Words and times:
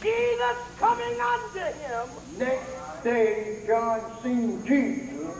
Jesus 0.00 0.56
coming 0.78 1.20
unto 1.20 1.58
him. 1.58 2.08
Next 2.38 3.04
day 3.04 3.64
John 3.66 4.00
seen 4.22 4.64
Jesus 4.64 5.34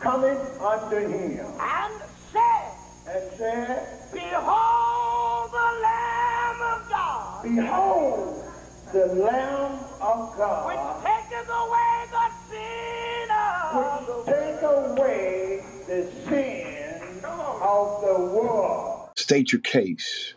coming 0.00 0.36
unto 0.60 0.96
him. 0.96 1.46
And 1.60 2.02
said, 2.32 2.72
And 3.06 3.38
said, 3.38 4.10
Behold 4.12 5.50
the 5.52 5.70
Lamb 5.82 6.60
of 6.60 6.90
God. 6.90 7.42
Behold, 7.42 8.44
the 8.92 9.06
Lamb 9.06 9.78
of 10.00 10.36
God. 10.36 10.66
Which 10.66 11.06
taketh 11.06 11.48
away 11.48 12.04
the 12.10 12.28
sin 12.50 13.28
of 13.30 14.06
which 14.06 14.26
take 14.26 14.62
away 14.62 15.60
the 15.86 16.12
sin 16.28 17.24
of 17.24 18.00
the 18.02 18.30
world. 18.34 19.08
State 19.16 19.52
your 19.52 19.62
case 19.62 20.34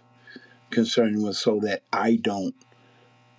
concerning 0.70 1.21
what 1.21 1.36
so 1.36 1.60
that 1.60 1.84
I 1.92 2.16
don't 2.16 2.55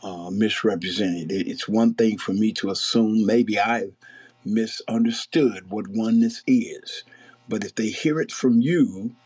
uh, 0.06 0.30
misrepresent 0.30 1.32
it. 1.32 1.48
It's 1.48 1.68
one 1.68 1.94
thing 1.94 2.16
for 2.16 2.32
me 2.32 2.52
to 2.54 2.70
assume 2.70 3.26
maybe 3.26 3.58
I've 3.58 3.92
misunderstood 4.44 5.68
what 5.68 5.88
oneness 5.88 6.44
is. 6.46 7.02
But 7.48 7.64
if 7.64 7.74
they 7.74 7.88
hear 7.88 8.20
it 8.20 8.30
from 8.30 8.60
you, 8.60 9.16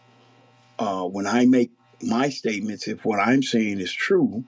uh, 0.78 1.04
when 1.04 1.26
I 1.26 1.44
make 1.44 1.70
my 2.02 2.30
statements, 2.30 2.88
if 2.88 3.04
what 3.04 3.20
I'm 3.20 3.42
saying 3.42 3.78
is 3.78 3.92
true, 3.92 4.44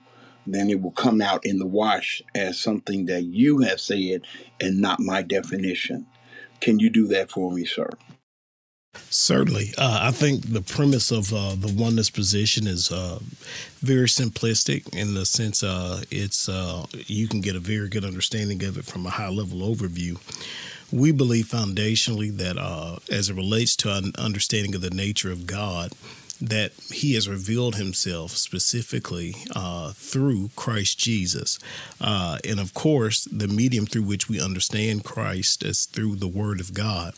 then 0.47 0.71
it 0.71 0.81
will 0.81 0.91
come 0.91 1.21
out 1.21 1.45
in 1.45 1.59
the 1.59 1.67
wash 1.67 2.23
as 2.33 2.59
something 2.59 3.05
that 3.05 3.25
you 3.25 3.59
have 3.59 3.79
said 3.79 4.23
and 4.59 4.81
not 4.81 4.99
my 4.99 5.21
definition. 5.21 6.07
Can 6.61 6.79
you 6.79 6.89
do 6.89 7.07
that 7.09 7.29
for 7.29 7.51
me, 7.51 7.63
sir? 7.63 7.89
Certainly. 9.09 9.73
Uh, 9.77 9.99
I 10.03 10.11
think 10.11 10.53
the 10.53 10.61
premise 10.61 11.11
of 11.11 11.33
uh, 11.33 11.55
the 11.55 11.73
oneness 11.75 12.09
position 12.09 12.67
is 12.67 12.91
uh, 12.91 13.19
very 13.79 14.07
simplistic 14.07 14.95
in 14.95 15.13
the 15.13 15.25
sense 15.25 15.63
uh, 15.63 16.03
it's 16.11 16.47
uh, 16.47 16.85
you 16.91 17.27
can 17.27 17.41
get 17.41 17.55
a 17.55 17.59
very 17.59 17.89
good 17.89 18.05
understanding 18.05 18.63
of 18.63 18.77
it 18.77 18.85
from 18.85 19.05
a 19.05 19.11
high 19.11 19.29
level 19.29 19.59
overview. 19.59 20.17
We 20.91 21.11
believe 21.11 21.45
foundationally 21.45 22.35
that 22.37 22.57
uh, 22.57 22.97
as 23.11 23.29
it 23.29 23.35
relates 23.35 23.75
to 23.77 23.95
an 23.95 24.13
understanding 24.17 24.75
of 24.75 24.81
the 24.81 24.91
nature 24.91 25.31
of 25.31 25.47
God, 25.47 25.91
that 26.43 26.73
he 26.91 27.13
has 27.13 27.29
revealed 27.29 27.75
himself 27.75 28.31
specifically 28.31 29.33
uh, 29.55 29.93
through 29.93 30.49
Christ 30.57 30.99
Jesus. 30.99 31.57
Uh, 32.01 32.37
and 32.43 32.59
of 32.59 32.73
course, 32.73 33.23
the 33.31 33.47
medium 33.47 33.85
through 33.85 34.03
which 34.03 34.27
we 34.27 34.41
understand 34.41 35.05
Christ 35.05 35.63
is 35.63 35.85
through 35.85 36.17
the 36.17 36.27
Word 36.27 36.59
of 36.59 36.73
God. 36.73 37.13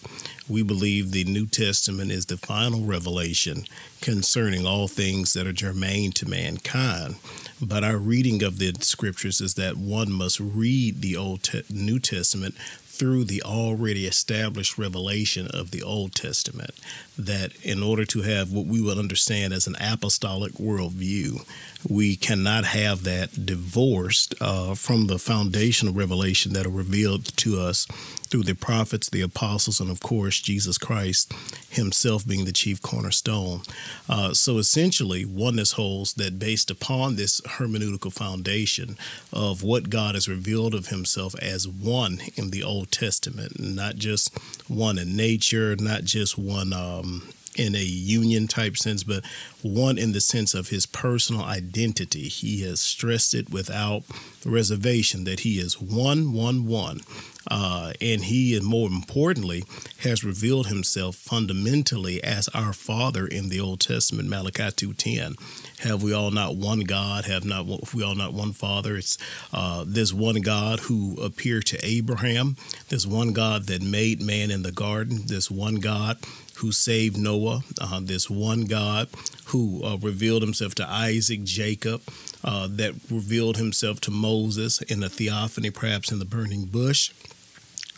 We 0.48 0.62
believe 0.62 1.12
the 1.12 1.24
New 1.24 1.48
Testament 1.48 2.12
is 2.12 2.28
the 2.28 2.38
final 2.38 2.82
revelation 2.82 3.66
concerning 4.00 4.68
all 4.68 4.88
things 4.88 5.34
that 5.34 5.48
are 5.48 5.54
germane 5.54 6.12
to 6.12 6.30
mankind. 6.30 7.16
But 7.60 7.84
our 7.84 7.98
reading 7.98 8.44
of 8.44 8.60
the 8.60 8.74
scriptures 8.82 9.42
is 9.42 9.56
that 9.56 9.76
one 9.76 10.12
must 10.12 10.40
read 10.40 11.02
the 11.02 11.18
Old 11.18 11.42
Te- 11.42 11.64
New 11.72 11.98
Testament 11.98 12.54
through 12.98 13.26
the 13.26 13.44
already 13.44 14.08
established 14.08 14.78
revelation 14.78 15.48
of 15.48 15.72
the 15.72 15.84
Old 15.84 16.16
Testament. 16.16 16.72
That 17.18 17.52
in 17.64 17.84
order 17.84 18.06
to 18.06 18.22
have 18.22 18.52
what 18.52 18.66
we 18.66 18.82
would 18.82 18.98
understand 18.98 19.54
as 19.54 19.68
an 19.68 19.76
apostolic 19.80 20.54
worldview, 20.54 21.46
we 21.88 22.16
cannot 22.16 22.66
have 22.66 23.04
that 23.04 23.46
divorced 23.46 24.34
uh, 24.42 24.76
from 24.76 25.08
the 25.08 25.20
foundational 25.20 25.94
revelation 25.94 26.54
that 26.54 26.66
are 26.66 26.70
revealed 26.70 27.26
to 27.38 27.60
us 27.60 27.86
through 28.28 28.44
the 28.44 28.56
prophets, 28.56 29.10
the 29.10 29.22
apostles, 29.22 29.80
and 29.80 29.92
of 29.92 30.00
course, 30.00 30.42
Jesus 30.42 30.78
Christ 30.78 31.32
himself 31.70 32.28
being 32.28 32.46
the 32.46 32.52
chief 32.52 32.82
cornerstone. 32.82 33.62
Uh, 34.10 34.34
so 34.34 34.58
essentially, 34.58 35.26
oneness 35.26 35.74
holds 35.74 36.14
that 36.16 36.40
based 36.40 36.72
upon 36.72 37.16
this 37.16 37.40
hermeneutical 37.42 38.12
foundation 38.12 38.98
of 39.32 39.64
what 39.64 39.90
God 39.90 40.16
has 40.16 40.28
revealed 40.28 40.74
of 40.74 40.88
himself 40.88 41.36
as 41.42 41.68
one 41.68 42.20
in 42.36 42.50
the 42.50 42.64
Old 42.64 42.85
Testament, 42.86 43.60
not 43.60 43.96
just 43.96 44.38
one 44.68 44.98
in 44.98 45.16
nature, 45.16 45.76
not 45.76 46.04
just 46.04 46.38
one. 46.38 46.74
Um, 46.74 47.24
in 47.56 47.76
a 47.76 47.84
union 47.84 48.48
type 48.48 48.78
sense, 48.78 49.04
but 49.04 49.24
one 49.62 49.98
in 49.98 50.12
the 50.12 50.22
sense 50.22 50.54
of 50.54 50.70
his 50.70 50.86
personal 50.86 51.44
identity. 51.44 52.28
He 52.28 52.62
has 52.64 52.80
stressed 52.80 53.34
it 53.34 53.50
without 53.50 54.04
reservation 54.46 55.24
that 55.24 55.42
he 55.42 55.60
is 55.60 55.82
one, 55.82 56.34
one, 56.34 56.66
one. 56.66 57.02
Uh, 57.50 57.94
and 58.02 58.24
he, 58.26 58.56
and 58.58 58.66
more 58.66 58.90
importantly, 58.90 59.64
has 60.00 60.24
revealed 60.24 60.68
himself 60.68 61.16
fundamentally 61.16 62.24
as 62.24 62.48
our 62.50 62.74
Father 62.74 63.28
in 63.28 63.50
the 63.50 63.60
Old 63.60 63.80
Testament, 63.80 64.30
Malachi 64.30 64.64
2.10. 64.64 65.36
Have 65.82 66.02
we 66.02 66.12
all 66.12 66.32
not 66.32 66.56
one 66.56 66.82
God? 66.82 67.26
Have 67.26 67.46
not 67.46 67.94
we 67.94 68.04
all 68.04 68.16
not 68.16 68.34
one 68.34 68.52
Father? 68.52 68.98
It's 68.98 69.18
uh, 69.54 69.84
this 69.86 70.12
one 70.12 70.42
God 70.42 70.82
who 70.82 71.18
appeared 71.22 71.68
to 71.68 71.86
Abraham, 71.86 72.56
this 72.90 73.06
one 73.06 73.32
God 73.34 73.68
that 73.68 73.82
made 73.82 74.22
man 74.22 74.50
in 74.50 74.64
the 74.64 74.72
garden, 74.72 75.28
this 75.28 75.52
one 75.52 75.76
God 75.76 76.18
who 76.56 76.72
saved 76.72 77.18
Noah, 77.18 77.62
uh, 77.80 78.00
this 78.02 78.30
one 78.30 78.66
God 78.66 79.08
who 79.48 79.84
uh, 79.84 79.98
revealed 79.98 80.42
himself 80.42 80.76
to 80.76 80.90
Isaac, 80.90 81.44
Jacob, 81.44 82.02
uh, 82.44 82.68
that 82.72 82.94
revealed 83.10 83.58
himself 83.58 84.00
to 84.02 84.12
Moses 84.12 84.82
in 84.82 85.04
a 85.04 85.10
theophany, 85.10 85.70
perhaps 85.70 86.12
in 86.12 86.20
the 86.20 86.26
burning 86.26 86.66
bush 86.66 87.12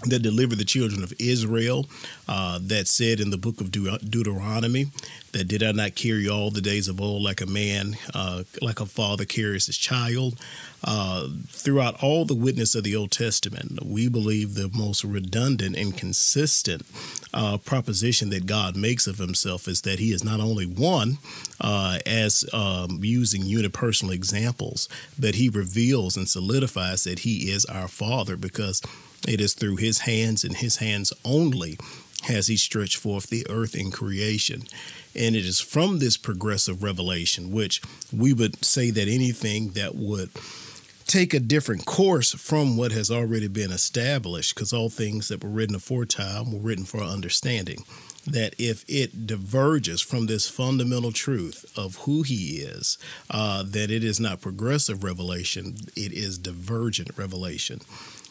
that 0.05 0.19
delivered 0.19 0.59
the 0.59 0.65
children 0.65 1.03
of 1.03 1.13
Israel, 1.19 1.87
uh, 2.27 2.59
that 2.61 2.87
said 2.87 3.19
in 3.19 3.31
the 3.31 3.37
book 3.37 3.59
of 3.59 3.71
Deut- 3.71 4.09
Deuteronomy, 4.09 4.87
that 5.31 5.47
did 5.47 5.63
I 5.63 5.71
not 5.71 5.95
carry 5.95 6.29
all 6.29 6.51
the 6.51 6.61
days 6.61 6.87
of 6.87 7.01
old 7.01 7.23
like 7.23 7.41
a 7.41 7.47
man, 7.47 7.97
uh, 8.13 8.43
like 8.61 8.79
a 8.79 8.85
father 8.85 9.25
carries 9.25 9.65
his 9.65 9.77
child. 9.77 10.39
Uh, 10.83 11.27
throughout 11.47 12.01
all 12.03 12.25
the 12.25 12.35
witness 12.35 12.75
of 12.75 12.83
the 12.83 12.95
Old 12.95 13.09
Testament, 13.09 13.83
we 13.83 14.07
believe 14.07 14.53
the 14.53 14.69
most 14.73 15.03
redundant 15.03 15.75
and 15.75 15.97
consistent 15.97 16.83
uh, 17.33 17.57
proposition 17.57 18.29
that 18.29 18.45
God 18.45 18.77
makes 18.77 19.07
of 19.07 19.17
himself 19.17 19.67
is 19.67 19.81
that 19.81 19.97
he 19.97 20.11
is 20.11 20.23
not 20.23 20.39
only 20.39 20.65
one, 20.65 21.17
uh, 21.59 21.97
as 22.05 22.45
um, 22.53 22.99
using 23.01 23.41
unipersonal 23.41 24.13
examples, 24.13 24.87
but 25.17 25.35
he 25.35 25.49
reveals 25.49 26.15
and 26.15 26.29
solidifies 26.29 27.03
that 27.05 27.19
he 27.19 27.51
is 27.51 27.65
our 27.65 27.87
Father 27.87 28.37
because 28.37 28.81
it 29.28 29.39
is 29.39 29.53
through 29.53 29.78
his 29.78 30.00
hands 30.00 30.44
and 30.44 30.57
his 30.57 30.78
hands 30.78 31.13
only 31.23 31.78
has 32.23 32.47
he 32.47 32.57
stretched 32.57 32.97
forth 32.97 33.29
the 33.29 33.45
earth 33.50 33.75
in 33.75 33.91
creation. 33.91 34.63
And 35.16 35.35
it 35.35 35.45
is 35.45 35.59
from 35.59 36.00
this 36.00 36.17
progressive 36.17 36.83
revelation, 36.83 37.51
which 37.51 37.81
we 38.11 38.33
would 38.33 38.63
say 38.63 38.91
that 38.91 39.07
anything 39.07 39.69
that 39.69 39.95
would 39.95 40.29
take 41.06 41.33
a 41.33 41.39
different 41.39 41.85
course 41.85 42.33
from 42.33 42.75
what 42.75 42.91
has 42.91 43.09
already 43.09 43.47
been 43.47 43.72
established, 43.72 44.53
because 44.53 44.73
all 44.73 44.89
things 44.89 45.29
that 45.29 45.44
were 45.44 45.50
written 45.50 45.75
aforetime 45.75 46.51
were 46.51 46.59
written 46.59 46.83
for 46.83 47.00
understanding, 47.00 47.83
that 48.25 48.53
if 48.59 48.83
it 48.89 49.25
diverges 49.25 50.01
from 50.01 50.25
this 50.25 50.50
fundamental 50.50 51.13
truth 51.13 51.66
of 51.77 51.95
who 52.00 52.23
he 52.23 52.57
is, 52.57 52.97
uh, 53.31 53.63
that 53.63 53.89
it 53.89 54.03
is 54.03 54.19
not 54.19 54.41
progressive 54.41 55.03
revelation, 55.03 55.77
it 55.95 56.11
is 56.11 56.38
divergent 56.38 57.09
revelation. 57.17 57.79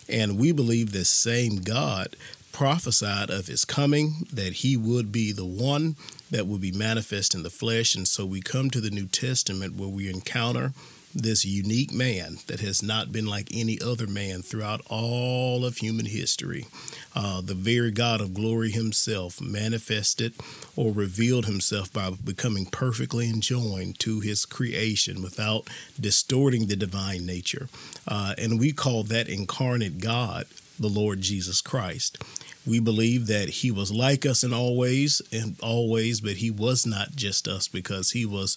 And 0.09 0.39
we 0.39 0.53
believe 0.53 0.93
this 0.93 1.11
same 1.11 1.57
God 1.57 2.17
prophesied 2.53 3.29
of 3.29 3.49
his 3.49 3.65
coming, 3.67 4.27
that 4.33 4.55
he 4.55 4.77
would 4.77 5.13
be 5.13 5.31
the 5.31 5.45
one 5.45 5.97
that 6.31 6.47
would 6.47 6.61
be 6.61 6.73
manifest 6.73 7.35
in 7.35 7.43
the 7.43 7.51
flesh. 7.51 7.95
And 7.95 8.09
so 8.09 8.25
we 8.25 8.41
come 8.41 8.71
to 8.71 8.81
the 8.81 8.91
New 8.91 9.07
Testament 9.07 9.77
where 9.77 9.89
we 9.89 10.09
encounter 10.09 10.73
this 11.17 11.45
unique 11.45 11.93
man 11.93 12.39
that 12.47 12.61
has 12.61 12.83
not 12.83 13.13
been 13.13 13.27
like 13.27 13.49
any 13.53 13.81
other 13.81 14.07
man 14.07 14.43
throughout 14.43 14.83
all 14.89 15.65
of 15.65 15.79
human 15.79 16.07
history. 16.07 16.67
Uh, 17.15 17.41
the 17.41 17.55
very 17.55 17.91
God 17.91 18.21
of 18.21 18.35
glory 18.35 18.71
himself 18.71 19.41
manifested 19.41 20.35
or 20.77 20.93
revealed 20.93 21.47
himself 21.47 21.93
by 21.93 22.11
becoming 22.11 22.67
perfectly 22.67 23.29
enjoined 23.29 23.99
to 24.01 24.21
his 24.21 24.45
creation 24.45 25.23
without 25.23 25.69
distorting 25.99 26.67
the 26.67 26.77
divine 26.77 27.25
nature. 27.25 27.69
Uh, 28.07 28.35
and 28.39 28.61
we 28.61 28.73
call 28.73 29.03
that 29.03 29.29
incarnate 29.29 29.99
God 29.99 30.47
the 30.79 30.89
Lord 30.89 31.21
Jesus 31.21 31.61
Christ. 31.61 32.19
We 32.67 32.81
believe 32.81 33.29
that 33.29 33.49
he 33.49 33.71
was 33.71 33.93
like 33.93 34.27
us 34.27 34.43
in 34.43 34.53
all 34.53 34.77
ways 34.77 35.23
and 35.33 35.57
always, 35.63 36.21
but 36.21 36.35
he 36.35 36.51
was 36.51 36.85
not 36.85 37.15
just 37.15 37.49
us 37.49 37.69
because 37.69 38.11
he 38.11 38.27
was 38.27 38.57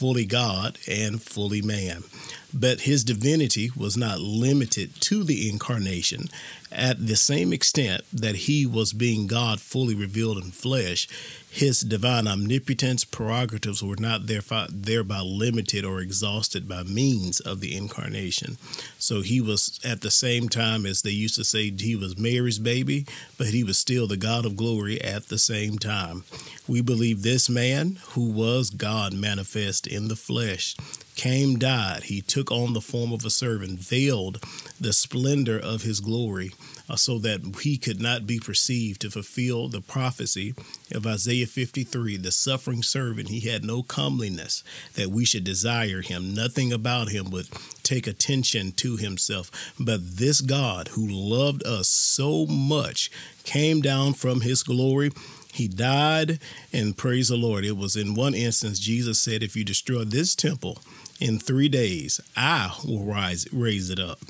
fully 0.00 0.24
God 0.24 0.78
and 0.88 1.20
fully 1.20 1.60
man. 1.60 2.04
But 2.54 2.80
his 2.80 3.04
divinity 3.04 3.70
was 3.76 3.98
not 3.98 4.18
limited 4.18 4.98
to 5.02 5.22
the 5.22 5.46
incarnation. 5.50 6.30
At 6.72 7.06
the 7.06 7.16
same 7.16 7.52
extent 7.52 8.00
that 8.10 8.34
he 8.34 8.64
was 8.64 8.94
being 8.94 9.26
God 9.26 9.60
fully 9.60 9.94
revealed 9.94 10.38
in 10.38 10.52
flesh, 10.52 11.06
his 11.50 11.80
divine 11.80 12.28
omnipotence 12.28 13.04
prerogatives 13.04 13.82
were 13.82 13.96
not 13.96 14.26
thereby, 14.26 14.68
thereby 14.70 15.20
limited 15.20 15.84
or 15.84 16.00
exhausted 16.00 16.68
by 16.68 16.84
means 16.84 17.40
of 17.40 17.60
the 17.60 17.76
incarnation. 17.76 18.56
So 18.98 19.22
he 19.22 19.40
was 19.40 19.80
at 19.84 20.00
the 20.00 20.12
same 20.12 20.48
time 20.48 20.86
as 20.86 21.02
they 21.02 21.10
used 21.10 21.34
to 21.34 21.44
say 21.44 21.70
he 21.70 21.96
was 21.96 22.16
Mary's 22.16 22.60
baby, 22.60 23.04
but 23.36 23.48
he 23.48 23.64
was 23.64 23.78
still 23.78 24.06
the 24.06 24.16
God 24.16 24.46
of 24.46 24.56
glory 24.56 25.02
at 25.02 25.26
the 25.26 25.38
same 25.38 25.78
time. 25.78 26.22
We 26.68 26.82
believe 26.82 27.22
this 27.22 27.50
man, 27.50 27.98
who 28.10 28.30
was 28.30 28.70
God 28.70 29.12
manifest 29.12 29.88
in 29.88 30.06
the 30.06 30.16
flesh, 30.16 30.76
came, 31.16 31.58
died. 31.58 32.04
He 32.04 32.22
took 32.22 32.52
on 32.52 32.74
the 32.74 32.80
form 32.80 33.12
of 33.12 33.24
a 33.24 33.30
servant, 33.30 33.80
veiled 33.80 34.42
the 34.80 34.92
splendor 34.92 35.58
of 35.58 35.82
his 35.82 36.00
glory, 36.00 36.52
uh, 36.90 36.96
so 36.96 37.18
that 37.18 37.60
he 37.62 37.76
could 37.76 38.00
not 38.00 38.26
be 38.26 38.40
perceived 38.40 39.00
to 39.00 39.10
fulfill 39.10 39.68
the 39.68 39.80
prophecy 39.80 40.54
of 40.92 41.06
Isaiah 41.06 41.46
53 41.46 42.16
the 42.16 42.32
suffering 42.32 42.82
servant. 42.82 43.28
He 43.28 43.48
had 43.48 43.64
no 43.64 43.82
comeliness 43.82 44.64
that 44.94 45.10
we 45.10 45.24
should 45.24 45.44
desire 45.44 46.02
him. 46.02 46.34
Nothing 46.34 46.72
about 46.72 47.10
him 47.10 47.30
would 47.30 47.48
take 47.84 48.06
attention 48.06 48.72
to 48.72 48.96
himself. 48.96 49.50
But 49.78 50.16
this 50.16 50.40
God 50.40 50.88
who 50.88 51.06
loved 51.06 51.64
us 51.64 51.88
so 51.88 52.44
much 52.46 53.10
came 53.44 53.80
down 53.80 54.14
from 54.14 54.40
his 54.40 54.62
glory 54.62 55.12
he 55.52 55.66
died, 55.66 56.38
and 56.72 56.96
praise 56.96 57.28
the 57.28 57.36
Lord. 57.36 57.64
It 57.64 57.76
was 57.76 57.96
in 57.96 58.14
one 58.14 58.34
instance, 58.34 58.78
Jesus 58.78 59.20
said, 59.20 59.42
If 59.42 59.56
you 59.56 59.64
destroy 59.64 60.04
this 60.04 60.36
temple 60.36 60.78
in 61.18 61.40
three 61.40 61.68
days, 61.68 62.20
I 62.36 62.72
will 62.84 63.02
rise, 63.02 63.48
raise 63.52 63.90
it 63.90 63.98
up. 63.98 64.20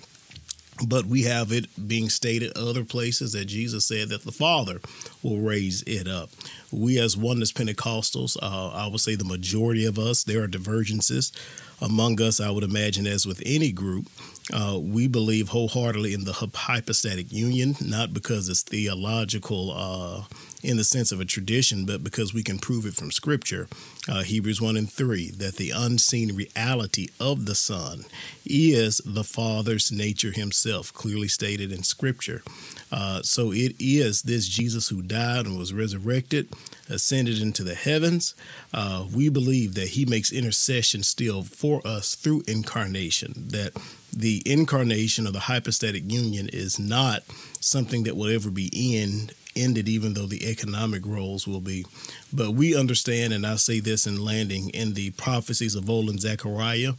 But 0.87 1.07
we 1.07 1.23
have 1.25 1.53
it 1.53 1.67
being 1.89 2.09
stated 2.09 2.57
other 2.57 2.85
places 2.85 3.33
that 3.33 3.47
Jesus 3.47 3.87
said 3.87 4.09
that 4.09 4.25
the 4.25 4.33
Father 4.33 4.81
will 5.23 5.39
raise 5.39 5.83
it 5.83 6.09
up. 6.09 6.31
We, 6.71 6.99
as 6.99 7.17
one 7.17 7.41
Oneness 7.41 7.53
Pentecostals, 7.53 8.37
uh, 8.43 8.69
I 8.69 8.87
would 8.87 9.01
say 9.01 9.15
the 9.15 9.25
majority 9.25 9.85
of 9.85 9.99
us, 9.99 10.25
there 10.25 10.43
are 10.43 10.47
divergences 10.47 11.33
among 11.81 12.21
us, 12.21 12.41
I 12.41 12.51
would 12.51 12.65
imagine, 12.65 13.07
as 13.07 13.27
with 13.27 13.43
any 13.45 13.73
group. 13.73 14.07
Uh, 14.53 14.79
we 14.81 15.07
believe 15.07 15.49
wholeheartedly 15.49 16.15
in 16.15 16.25
the 16.25 16.33
hypostatic 16.33 17.33
union, 17.33 17.77
not 17.81 18.13
because 18.13 18.49
it's 18.49 18.63
theological 18.63 19.73
uh, 19.73 20.25
in 20.63 20.77
the 20.77 20.85
sense 20.85 21.13
of 21.13 21.21
a 21.21 21.25
tradition, 21.25 21.87
but 21.87 22.03
because 22.03 22.35
we 22.35 22.43
can 22.43 22.59
prove 22.59 22.85
it 22.85 22.95
from 22.95 23.11
Scripture. 23.11 23.69
Uh, 24.09 24.23
Hebrews 24.23 24.61
1 24.61 24.77
and 24.77 24.91
3 24.91 25.31
that 25.33 25.57
the 25.57 25.71
unseen 25.71 26.35
reality 26.35 27.09
of 27.19 27.47
the 27.47 27.55
Son 27.55 28.05
is 28.45 29.01
the 29.05 29.25
Father's 29.25 29.93
nature 29.93 30.33
Himself, 30.33 30.93
clearly 30.93 31.29
stated 31.29 31.73
in 31.73 31.83
Scripture. 31.83 32.43
Uh, 32.91 33.23
so 33.23 33.53
it 33.53 33.75
is 33.79 34.23
this 34.23 34.49
Jesus 34.49 34.89
who 34.89 35.03
died 35.03 35.47
and 35.47 35.59
was 35.59 35.73
resurrected, 35.73 36.49
ascended 36.89 37.41
into 37.41 37.63
the 37.63 37.75
heavens. 37.75 38.35
Uh, 38.75 39.07
we 39.15 39.29
believe 39.29 39.75
that 39.75 39.91
He 39.91 40.05
makes 40.05 40.33
intercession 40.33 41.03
still 41.03 41.43
for 41.43 41.81
us 41.87 42.15
through 42.15 42.43
incarnation, 42.49 43.35
that 43.37 43.73
the 44.13 44.43
incarnation 44.45 45.27
of 45.27 45.33
the 45.33 45.41
hypostatic 45.41 46.11
union 46.11 46.49
is 46.53 46.79
not 46.79 47.23
something 47.61 48.05
that 48.05 48.17
will 48.17 48.35
ever 48.35 48.51
be 48.51 48.71
in 48.73 49.31
ended, 49.57 49.89
even 49.89 50.15
though 50.15 50.27
the 50.27 50.49
economic 50.49 51.05
roles 51.05 51.47
will 51.47 51.61
be. 51.61 51.85
But 52.33 52.53
we 52.53 52.77
understand, 52.77 53.33
and 53.33 53.47
I 53.47 53.57
say 53.57 53.81
this 53.81 54.07
in 54.07 54.25
landing 54.25 54.71
in 54.71 54.95
the 54.95 55.11
prophecies 55.13 55.75
of 55.75 55.91
old 55.91 56.09
in 56.09 56.19
Zechariah, 56.19 56.93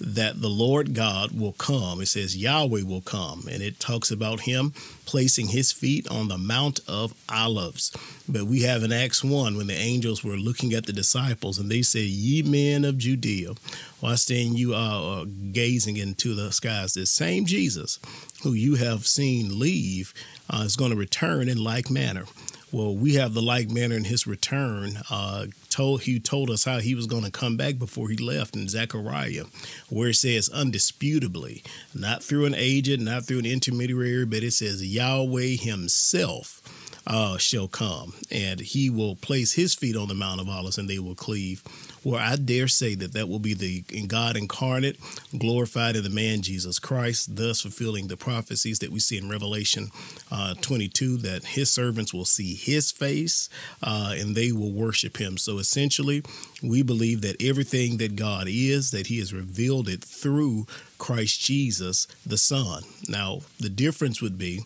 that 0.00 0.40
the 0.40 0.48
Lord 0.48 0.94
God 0.94 1.38
will 1.38 1.52
come. 1.52 2.00
It 2.00 2.06
says 2.06 2.36
Yahweh 2.36 2.82
will 2.82 3.02
come, 3.02 3.46
and 3.50 3.62
it 3.62 3.78
talks 3.78 4.10
about 4.10 4.40
him 4.40 4.72
placing 5.04 5.48
his 5.48 5.72
feet 5.72 6.08
on 6.08 6.28
the 6.28 6.38
Mount 6.38 6.80
of 6.88 7.14
Olives. 7.28 7.92
But 8.28 8.44
we 8.44 8.62
have 8.62 8.82
in 8.82 8.92
Acts 8.92 9.24
1 9.24 9.56
when 9.56 9.66
the 9.66 9.74
angels 9.74 10.24
were 10.24 10.36
looking 10.36 10.72
at 10.74 10.86
the 10.86 10.92
disciples 10.92 11.58
and 11.58 11.70
they 11.70 11.82
said, 11.82 12.02
Ye 12.02 12.42
men 12.42 12.84
of 12.84 12.98
Judea, 12.98 13.54
why 14.00 14.14
stand 14.14 14.58
you 14.58 14.74
uh, 14.74 15.24
gazing 15.52 15.96
into 15.96 16.34
the 16.34 16.52
skies? 16.52 16.92
The 16.92 17.06
same 17.06 17.46
Jesus 17.46 17.98
who 18.42 18.52
you 18.52 18.76
have 18.76 19.06
seen 19.06 19.58
leave 19.58 20.14
uh, 20.48 20.62
is 20.64 20.76
going 20.76 20.90
to 20.92 20.96
return 20.96 21.48
in 21.48 21.62
like 21.62 21.90
manner. 21.90 22.24
Well, 22.70 22.94
we 22.94 23.14
have 23.14 23.32
the 23.32 23.40
like 23.40 23.70
manner 23.70 23.96
in 23.96 24.04
his 24.04 24.26
return. 24.26 24.98
Uh, 25.10 25.46
told 25.70 26.02
he 26.02 26.20
told 26.20 26.50
us 26.50 26.64
how 26.64 26.78
he 26.78 26.94
was 26.94 27.06
going 27.06 27.24
to 27.24 27.30
come 27.30 27.56
back 27.56 27.78
before 27.78 28.08
he 28.10 28.16
left 28.16 28.54
in 28.54 28.68
Zechariah, 28.68 29.44
where 29.88 30.10
it 30.10 30.16
says 30.16 30.50
undisputably, 30.50 31.62
not 31.94 32.22
through 32.22 32.44
an 32.44 32.54
agent, 32.54 33.02
not 33.02 33.24
through 33.24 33.38
an 33.38 33.46
intermediary, 33.46 34.26
but 34.26 34.42
it 34.42 34.52
says 34.52 34.84
Yahweh 34.84 35.56
Himself 35.56 36.60
uh, 37.08 37.38
shall 37.38 37.66
come, 37.66 38.12
and 38.30 38.60
He 38.60 38.90
will 38.90 39.16
place 39.16 39.54
His 39.54 39.74
feet 39.74 39.96
on 39.96 40.08
the 40.08 40.14
Mount 40.14 40.40
of 40.40 40.48
Olives, 40.48 40.78
and 40.78 40.88
they 40.88 40.98
will 40.98 41.14
cleave 41.16 41.64
where 42.02 42.20
I 42.20 42.36
dare 42.36 42.68
say 42.68 42.94
that 42.94 43.12
that 43.12 43.28
will 43.28 43.38
be 43.38 43.54
the 43.54 43.82
God 44.06 44.36
incarnate, 44.36 44.98
glorified 45.36 45.96
in 45.96 46.04
the 46.04 46.10
man 46.10 46.42
Jesus 46.42 46.78
Christ, 46.78 47.36
thus 47.36 47.60
fulfilling 47.60 48.08
the 48.08 48.16
prophecies 48.16 48.78
that 48.78 48.90
we 48.90 49.00
see 49.00 49.18
in 49.18 49.28
Revelation 49.28 49.90
uh, 50.30 50.54
22 50.60 51.18
that 51.18 51.44
his 51.44 51.70
servants 51.70 52.14
will 52.14 52.24
see 52.24 52.54
his 52.54 52.90
face 52.90 53.48
uh, 53.82 54.14
and 54.16 54.34
they 54.34 54.52
will 54.52 54.72
worship 54.72 55.16
him. 55.18 55.36
So 55.36 55.58
essentially, 55.58 56.22
we 56.62 56.82
believe 56.82 57.20
that 57.22 57.42
everything 57.42 57.96
that 57.98 58.16
God 58.16 58.46
is, 58.48 58.90
that 58.92 59.08
he 59.08 59.18
has 59.18 59.34
revealed 59.34 59.88
it 59.88 60.02
through 60.04 60.66
Christ 60.98 61.40
Jesus, 61.40 62.06
the 62.26 62.38
Son. 62.38 62.82
Now, 63.08 63.40
the 63.58 63.68
difference 63.68 64.20
would 64.20 64.38
be 64.38 64.62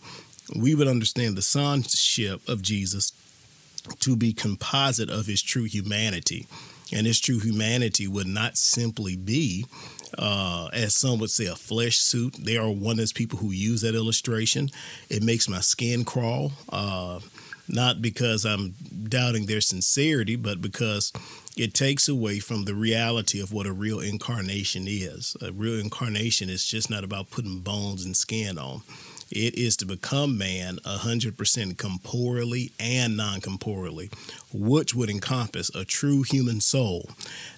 we 0.56 0.74
would 0.74 0.88
understand 0.88 1.36
the 1.36 1.42
sonship 1.42 2.46
of 2.48 2.62
Jesus 2.62 3.12
to 4.00 4.16
be 4.16 4.32
composite 4.32 5.10
of 5.10 5.26
his 5.26 5.42
true 5.42 5.64
humanity. 5.64 6.46
And 6.92 7.06
his 7.06 7.20
true 7.20 7.38
humanity 7.38 8.06
would 8.06 8.26
not 8.26 8.58
simply 8.58 9.16
be, 9.16 9.66
uh, 10.18 10.68
as 10.72 10.94
some 10.94 11.18
would 11.20 11.30
say, 11.30 11.46
a 11.46 11.54
flesh 11.54 11.98
suit. 11.98 12.36
There 12.38 12.62
are 12.62 12.70
one 12.70 12.98
those 12.98 13.12
people 13.12 13.38
who 13.38 13.50
use 13.50 13.80
that 13.80 13.94
illustration. 13.94 14.68
It 15.08 15.22
makes 15.22 15.48
my 15.48 15.60
skin 15.60 16.04
crawl, 16.04 16.52
uh, 16.68 17.20
not 17.66 18.02
because 18.02 18.44
I'm 18.44 18.74
doubting 19.08 19.46
their 19.46 19.62
sincerity, 19.62 20.36
but 20.36 20.60
because 20.60 21.12
it 21.56 21.72
takes 21.72 22.08
away 22.08 22.40
from 22.40 22.64
the 22.64 22.74
reality 22.74 23.40
of 23.40 23.52
what 23.52 23.66
a 23.66 23.72
real 23.72 24.00
incarnation 24.00 24.84
is. 24.86 25.34
A 25.40 25.50
real 25.50 25.80
incarnation 25.80 26.50
is 26.50 26.64
just 26.64 26.90
not 26.90 27.04
about 27.04 27.30
putting 27.30 27.60
bones 27.60 28.04
and 28.04 28.16
skin 28.16 28.58
on. 28.58 28.82
It 29.32 29.54
is 29.54 29.78
to 29.78 29.86
become 29.86 30.36
man 30.36 30.78
100% 30.84 31.78
corporeally 31.78 32.72
and 32.78 33.16
non 33.16 33.40
corporeally, 33.40 34.10
which 34.52 34.94
would 34.94 35.08
encompass 35.08 35.74
a 35.74 35.86
true 35.86 36.22
human 36.22 36.60
soul. 36.60 37.08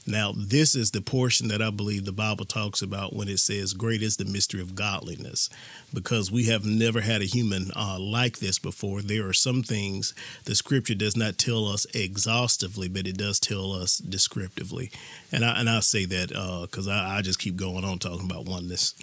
Now, 0.06 0.32
this 0.36 0.76
is 0.76 0.92
the 0.92 1.00
portion 1.00 1.48
that 1.48 1.60
I 1.60 1.70
believe 1.70 2.04
the 2.04 2.12
Bible 2.12 2.44
talks 2.44 2.80
about 2.80 3.12
when 3.12 3.26
it 3.26 3.40
says, 3.40 3.72
Great 3.72 4.02
is 4.02 4.16
the 4.16 4.24
mystery 4.24 4.60
of 4.60 4.76
godliness, 4.76 5.50
because 5.92 6.30
we 6.30 6.44
have 6.44 6.64
never 6.64 7.00
had 7.00 7.22
a 7.22 7.26
human 7.26 7.72
uh, 7.74 7.98
like 7.98 8.38
this 8.38 8.60
before. 8.60 9.02
There 9.02 9.26
are 9.26 9.32
some 9.32 9.64
things 9.64 10.14
the 10.44 10.54
scripture 10.54 10.94
does 10.94 11.16
not 11.16 11.38
tell 11.38 11.66
us 11.66 11.86
exhaustively, 11.92 12.86
but 12.86 13.08
it 13.08 13.16
does 13.16 13.40
tell 13.40 13.72
us 13.72 13.98
descriptively. 13.98 14.92
And 15.32 15.44
I, 15.44 15.58
and 15.58 15.68
I 15.68 15.80
say 15.80 16.04
that 16.04 16.28
because 16.28 16.86
uh, 16.86 16.92
I, 16.92 17.18
I 17.18 17.22
just 17.22 17.40
keep 17.40 17.56
going 17.56 17.84
on 17.84 17.98
talking 17.98 18.30
about 18.30 18.44
oneness. 18.44 18.94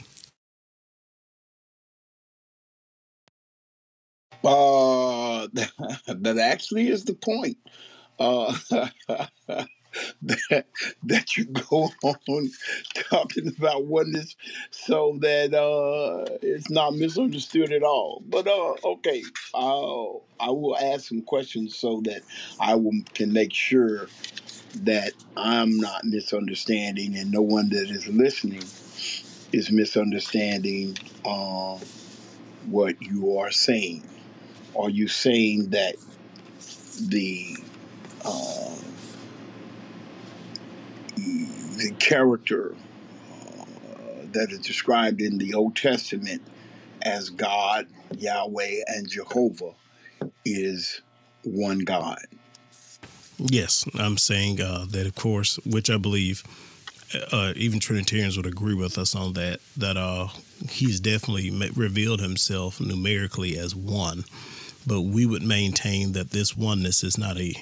Uh, 4.43 5.47
that 5.53 6.37
actually 6.41 6.87
is 6.89 7.05
the 7.05 7.13
point. 7.13 7.57
Uh, 8.19 8.55
that 10.21 10.65
that 11.03 11.37
you 11.37 11.45
go 11.45 11.89
on 12.03 12.51
talking 12.93 13.47
about 13.57 13.85
oneness 13.85 14.35
so 14.71 15.17
that 15.21 15.53
uh, 15.53 16.25
it's 16.41 16.69
not 16.69 16.95
misunderstood 16.95 17.71
at 17.71 17.83
all. 17.83 18.23
But 18.27 18.47
uh, 18.47 18.73
okay, 18.85 19.23
I'll, 19.53 20.23
I 20.39 20.49
will 20.49 20.77
ask 20.77 21.09
some 21.09 21.21
questions 21.21 21.75
so 21.75 22.01
that 22.05 22.21
I 22.59 22.75
will, 22.75 22.93
can 23.13 23.33
make 23.33 23.53
sure 23.53 24.07
that 24.83 25.13
I'm 25.37 25.77
not 25.77 26.05
misunderstanding 26.05 27.15
and 27.17 27.31
no 27.31 27.41
one 27.41 27.69
that 27.69 27.89
is 27.89 28.07
listening 28.07 28.63
is 29.53 29.71
misunderstanding 29.71 30.97
uh, 31.25 31.77
what 32.67 33.01
you 33.01 33.37
are 33.37 33.51
saying. 33.51 34.03
Are 34.75 34.89
you 34.89 35.07
saying 35.07 35.69
that 35.69 35.95
the 37.07 37.57
uh, 38.23 38.75
the 41.15 41.93
character 41.99 42.75
uh, 43.31 43.65
that 44.31 44.51
is 44.51 44.59
described 44.59 45.21
in 45.21 45.37
the 45.37 45.53
Old 45.53 45.75
Testament 45.75 46.41
as 47.01 47.29
God, 47.29 47.87
Yahweh, 48.17 48.81
and 48.87 49.09
Jehovah 49.09 49.73
is 50.45 51.01
one 51.43 51.79
God? 51.79 52.19
Yes, 53.37 53.85
I'm 53.95 54.17
saying 54.17 54.61
uh, 54.61 54.85
that, 54.91 55.07
of 55.07 55.15
course, 55.15 55.57
which 55.65 55.89
I 55.89 55.97
believe 55.97 56.43
uh, 57.31 57.53
even 57.55 57.79
Trinitarians 57.79 58.37
would 58.37 58.45
agree 58.45 58.75
with 58.75 58.97
us 58.97 59.15
on 59.15 59.33
that. 59.33 59.59
That 59.77 59.97
uh, 59.97 60.27
he's 60.69 60.99
definitely 60.99 61.49
revealed 61.75 62.21
himself 62.21 62.79
numerically 62.79 63.57
as 63.57 63.75
one 63.75 64.25
but 64.85 65.01
we 65.01 65.25
would 65.25 65.43
maintain 65.43 66.13
that 66.13 66.31
this 66.31 66.55
oneness 66.55 67.03
is 67.03 67.17
not 67.17 67.37
a 67.37 67.53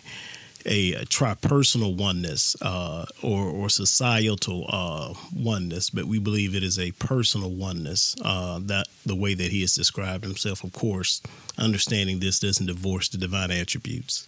a, 0.65 0.93
a 0.93 1.05
tripersonal 1.05 1.95
oneness 1.95 2.55
uh, 2.61 3.05
or, 3.23 3.45
or 3.45 3.69
societal 3.69 4.65
uh, 4.69 5.13
oneness, 5.33 5.89
but 5.89 6.05
we 6.05 6.19
believe 6.19 6.55
it 6.55 6.63
is 6.63 6.77
a 6.77 6.91
personal 6.93 7.49
oneness. 7.49 8.15
Uh, 8.21 8.59
that 8.63 8.88
the 9.05 9.15
way 9.15 9.33
that 9.33 9.51
he 9.51 9.61
has 9.61 9.75
described 9.75 10.23
himself, 10.23 10.63
of 10.63 10.73
course, 10.73 11.21
understanding 11.57 12.19
this 12.19 12.39
doesn't 12.39 12.65
divorce 12.65 13.09
the 13.09 13.17
divine 13.17 13.51
attributes. 13.51 14.27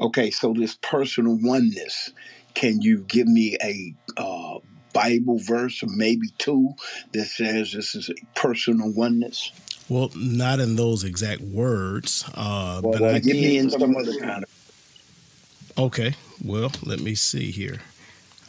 Okay, 0.00 0.30
so 0.30 0.54
this 0.54 0.78
personal 0.80 1.38
oneness, 1.42 2.10
can 2.54 2.80
you 2.80 2.98
give 3.08 3.26
me 3.26 3.56
a 3.62 3.94
uh, 4.16 4.58
Bible 4.92 5.38
verse 5.38 5.82
or 5.82 5.88
maybe 5.88 6.28
two 6.38 6.70
that 7.12 7.26
says 7.26 7.72
this 7.72 7.94
is 7.94 8.08
a 8.08 8.14
personal 8.34 8.92
oneness? 8.92 9.52
Well, 9.90 10.12
not 10.14 10.60
in 10.60 10.76
those 10.76 11.02
exact 11.02 11.40
words, 11.40 12.24
uh, 12.34 12.80
Well, 12.80 12.92
but 12.92 13.00
well, 13.00 13.14
I 13.16 13.18
give 13.18 13.34
me 13.34 13.58
in 13.58 13.70
some 13.70 13.96
other 13.96 14.16
kind 14.18 14.44
of. 14.44 15.74
Okay, 15.76 16.14
well, 16.44 16.70
let 16.84 17.00
me 17.00 17.16
see 17.16 17.50
here. 17.50 17.80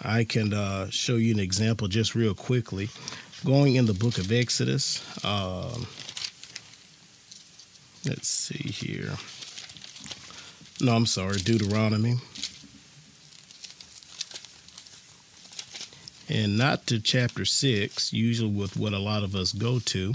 I 0.03 0.23
can 0.23 0.53
uh, 0.53 0.91
show 0.91 1.15
you 1.15 1.33
an 1.33 1.39
example 1.39 1.87
just 1.87 2.13
real 2.13 2.35
quickly. 2.35 2.89
Going 3.43 3.73
in 3.73 3.87
the 3.87 3.93
book 3.95 4.19
of 4.19 4.31
Exodus, 4.31 5.03
um, 5.25 5.87
let's 8.05 8.27
see 8.27 8.69
here. 8.69 9.13
No, 10.79 10.95
I'm 10.95 11.07
sorry, 11.07 11.37
Deuteronomy. 11.39 12.17
And 16.29 16.55
not 16.55 16.85
to 16.87 16.99
chapter 16.99 17.45
six, 17.45 18.13
usually 18.13 18.51
with 18.51 18.77
what 18.77 18.93
a 18.93 18.99
lot 18.99 19.23
of 19.23 19.33
us 19.35 19.53
go 19.53 19.79
to 19.79 20.13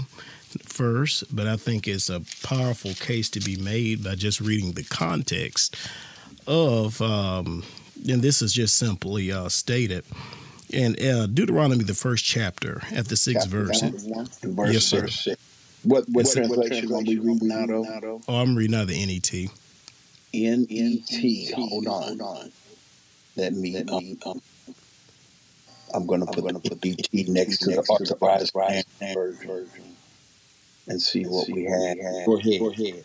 first, 0.65 1.35
but 1.35 1.47
I 1.47 1.55
think 1.57 1.87
it's 1.87 2.09
a 2.09 2.21
powerful 2.43 2.93
case 2.93 3.29
to 3.31 3.39
be 3.39 3.55
made 3.57 4.03
by 4.03 4.15
just 4.15 4.39
reading 4.41 4.73
the 4.73 4.83
context 4.83 5.75
of, 6.45 7.01
um, 7.01 7.63
and 8.09 8.21
this 8.21 8.41
is 8.41 8.53
just 8.53 8.77
simply 8.77 9.31
uh, 9.31 9.49
stated 9.49 10.05
in 10.69 10.95
uh, 11.05 11.27
Deuteronomy, 11.27 11.83
the 11.83 11.93
first 11.93 12.25
chapter, 12.25 12.81
at 12.91 13.07
the 13.07 13.15
sixth 13.17 13.45
chapter 13.51 13.65
verse. 13.65 13.81
one, 13.81 14.25
It, 14.25 14.49
verse, 14.49 14.73
Yes, 14.73 14.85
sir. 14.85 15.01
verse 15.01 15.19
six. 15.19 15.41
What 15.83 16.05
what 16.09 16.25
Yes, 16.25 16.33
sir. 16.33 16.39
translation 16.45 16.91
are 16.93 17.01
we 17.01 17.17
reading 17.19 17.51
out 17.51 17.69
of? 17.69 17.85
oh, 18.27 18.35
I'm 18.35 18.55
reading 18.55 18.75
out 18.75 18.83
of 18.83 18.87
the 18.89 19.05
NET. 19.05 19.51
N 20.33 20.65
E 20.69 20.99
T. 21.01 21.51
Hold 21.55 21.87
on. 21.87 22.03
Hold 22.03 22.21
on. 22.21 22.51
Let 23.35 23.53
me. 23.53 23.77
Um, 23.77 24.17
um, 24.25 24.41
I'm 25.93 26.05
going 26.05 26.19
to 26.21 26.25
put 26.27 26.43
the 26.43 26.75
BT 26.75 27.25
next 27.31 27.59
to 27.59 27.69
the 27.69 27.77
authorized 27.79 28.53
version 29.13 29.95
and 30.87 31.01
see 31.01 31.23
what 31.23 31.49
we 31.49 31.63
have. 31.65 31.97
Go 32.25 32.37
ahead. 32.37 32.59
Go 32.59 32.71
ahead. 32.71 33.03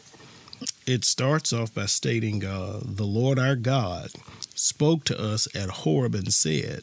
It 0.87 1.05
starts 1.05 1.53
off 1.53 1.75
by 1.75 1.87
stating, 1.87 2.45
uh, 2.45 2.81
The 2.85 3.05
Lord 3.05 3.39
our 3.39 3.57
God 3.57 4.11
spoke 4.55 5.05
to 5.05 5.21
us 5.21 5.49
at 5.55 5.71
Horeb 5.71 6.15
and 6.15 6.33
said, 6.33 6.83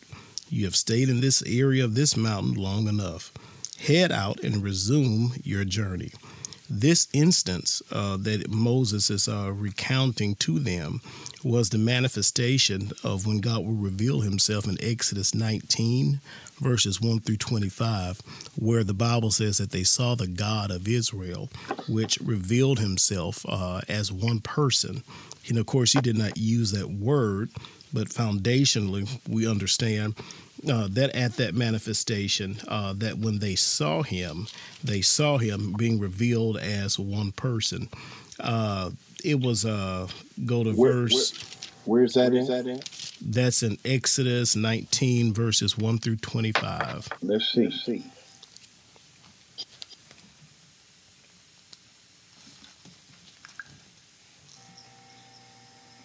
You 0.50 0.66
have 0.66 0.76
stayed 0.76 1.10
in 1.10 1.22
this 1.22 1.42
area 1.44 1.84
of 1.84 1.96
this 1.96 2.16
mountain 2.16 2.54
long 2.56 2.88
enough. 2.88 3.32
Head 3.78 4.12
out 4.12 4.42
and 4.44 4.64
resume 4.64 5.34
your 5.44 5.66
journey. 5.66 6.12
This 6.70 7.08
instance 7.14 7.82
uh, 7.92 8.18
that 8.18 8.50
Moses 8.50 9.10
is 9.10 9.28
uh, 9.28 9.52
recounting 9.52 10.36
to 10.36 10.60
them 10.60 11.02
was 11.44 11.70
the 11.70 11.80
manifestation 11.80 12.92
of 13.04 13.26
when 13.26 13.40
God 13.40 13.66
will 13.66 13.74
reveal 13.74 14.22
himself 14.22 14.68
in 14.68 14.78
Exodus 14.80 15.34
19, 15.34 16.22
verses 16.60 17.02
1 17.02 17.22
through 17.22 17.38
25, 17.38 18.22
where 18.56 18.84
the 18.84 18.94
Bible 18.94 19.32
says 19.32 19.58
that 19.58 19.72
they 19.72 19.84
saw 19.84 20.14
the 20.14 20.28
God 20.28 20.70
of 20.70 20.88
Israel, 20.88 21.50
which 21.88 22.20
revealed 22.20 22.78
himself 22.78 23.44
uh, 23.50 23.82
as 23.90 24.12
one 24.12 24.40
person. 24.40 25.02
And 25.48 25.58
of 25.58 25.66
course, 25.66 25.94
he 25.94 26.02
did 26.02 26.18
not 26.18 26.38
use 26.38 26.72
that 26.72 26.92
word, 26.92 27.50
but 27.92 28.10
foundationally, 28.10 29.20
we 29.28 29.48
understand 29.48 30.16
uh, 30.68 30.88
that 30.92 31.16
at 31.16 31.34
that 31.38 31.56
manifestation, 31.56 32.58
uh, 32.68 32.94
that 32.98 33.18
when 33.18 33.40
they 33.40 33.56
saw 33.56 34.02
him, 34.04 34.48
they 34.84 35.02
saw 35.02 35.38
him 35.38 35.74
being 35.78 36.00
revealed 36.00 36.58
as 36.58 36.98
one 37.00 37.32
person. 37.32 37.90
Uh, 38.40 38.92
it 39.24 39.40
was 39.40 39.66
uh, 39.66 40.08
go 40.46 40.64
to 40.64 40.72
Where- 40.74 40.94
verse. 40.94 41.34
Where's 41.86 42.14
that 42.14 42.34
in? 42.34 42.80
That's 43.22 43.64
in 43.64 43.78
Exodus 43.84 44.56
19, 44.56 45.34
verses 45.34 45.78
1 45.78 45.98
through 45.98 46.18
25. 46.18 47.10
Let's 47.22 47.52
see. 47.52 47.64
Let's 47.64 47.84
see. 47.84 48.04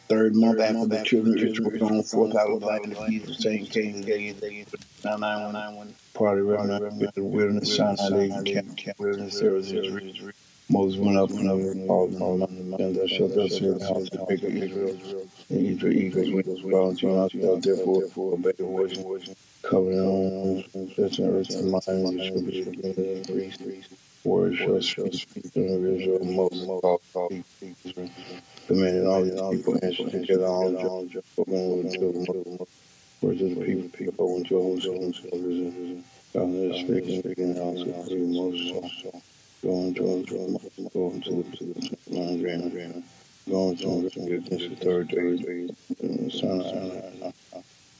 Third 0.08 0.36
month 0.36 0.60
after 0.60 0.86
the 0.86 1.02
children 1.04 1.38
of 1.38 1.44
Israel 1.44 1.70
were 1.70 1.78
gone 1.78 2.02
forth 2.02 2.36
out 2.36 2.50
of 2.50 2.60
the 2.60 2.66
land 2.66 2.92
of 2.92 3.08
Egypt, 3.08 3.40
saying, 3.40 3.66
King, 3.66 4.02
they 4.02 4.32
they 4.32 4.66
nine 5.04 5.20
nine 5.20 5.52
one 5.52 5.76
one 5.76 5.94
part 6.14 6.38
of 6.38 7.14
the 7.14 7.24
wilderness, 7.24 7.76
Sinai, 7.76 8.08
they 8.10 8.26
encamped 8.28 9.00
wilderness, 9.00 9.40
there 9.40 9.52
was 9.52 9.72
Israel. 9.72 10.32
Moses 10.68 11.00
went 11.00 11.18
up 11.18 11.30
and 11.30 11.50
over 11.50 11.70
and 11.70 11.90
on 11.90 12.40
the 12.40 12.64
mountain, 12.64 12.94
thou 12.94 13.06
shalt 13.06 13.34
thou 13.34 13.48
say 13.48 13.70
the 13.70 13.84
house 13.86 14.08
of 14.12 14.28
Jacob, 14.28 14.56
Israel, 14.56 14.96
and 15.50 15.66
Israel 15.66 15.92
eagles, 15.94 16.30
wings, 16.30 16.60
bound 16.62 16.98
to 16.98 17.06
not 17.06 17.32
shalt 17.32 17.62
therefore 17.62 18.04
obey 18.34 18.52
the 18.58 18.64
voice, 18.64 18.98
covenant 19.62 20.06
on 20.06 20.64
an 20.74 20.94
earth 20.98 21.50
and 21.50 21.70
mine, 21.72 21.82
which 22.14 22.24
shall 22.24 22.42
be 22.42 22.64
the 22.64 23.32
priest, 23.32 23.60
words 24.24 24.86
shall 24.86 25.12
speak 25.12 25.46
of 25.56 25.86
Israel, 25.86 26.24
Moses 26.24 26.68
Israel, 27.84 28.10
commanded 28.66 29.06
all 29.06 29.24
the 29.24 29.56
people 29.56 29.78
answered 29.82 30.10
together 30.10 30.46
all 30.46 30.70
the 30.70 31.22
spoken 31.32 31.84
with 31.84 32.68
words 33.20 33.40
of 33.42 33.50
the 33.50 33.64
people, 33.64 33.88
people 33.90 34.34
went 34.34 34.46
to 34.48 34.56
all 34.56 34.80
souls, 34.80 35.20
God 36.32 36.50
is 36.54 36.80
speaking, 36.80 37.20
speaking 37.20 37.58
also 37.58 38.02
through 38.04 38.26
Moses, 38.26 39.04
going 39.62 39.94
to 39.94 40.00
going 40.92 41.20
to 41.22 41.30
the 41.30 41.98
long 42.10 42.40
grand, 42.42 43.04
going 43.48 43.76
to 43.76 44.10
get 44.26 44.50
this 44.50 44.68
the 44.68 44.76
third 44.76 45.08
day, 45.08 45.18
and 46.00 46.30
the 46.30 46.30
sun, 46.30 47.32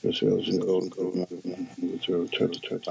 yourselves 0.02 0.48
and 0.48 0.60
golden 0.60 0.90
covenant, 0.90 1.70
which 1.80 2.08
are 2.08 2.26
church, 2.28 2.60
church, 2.62 2.86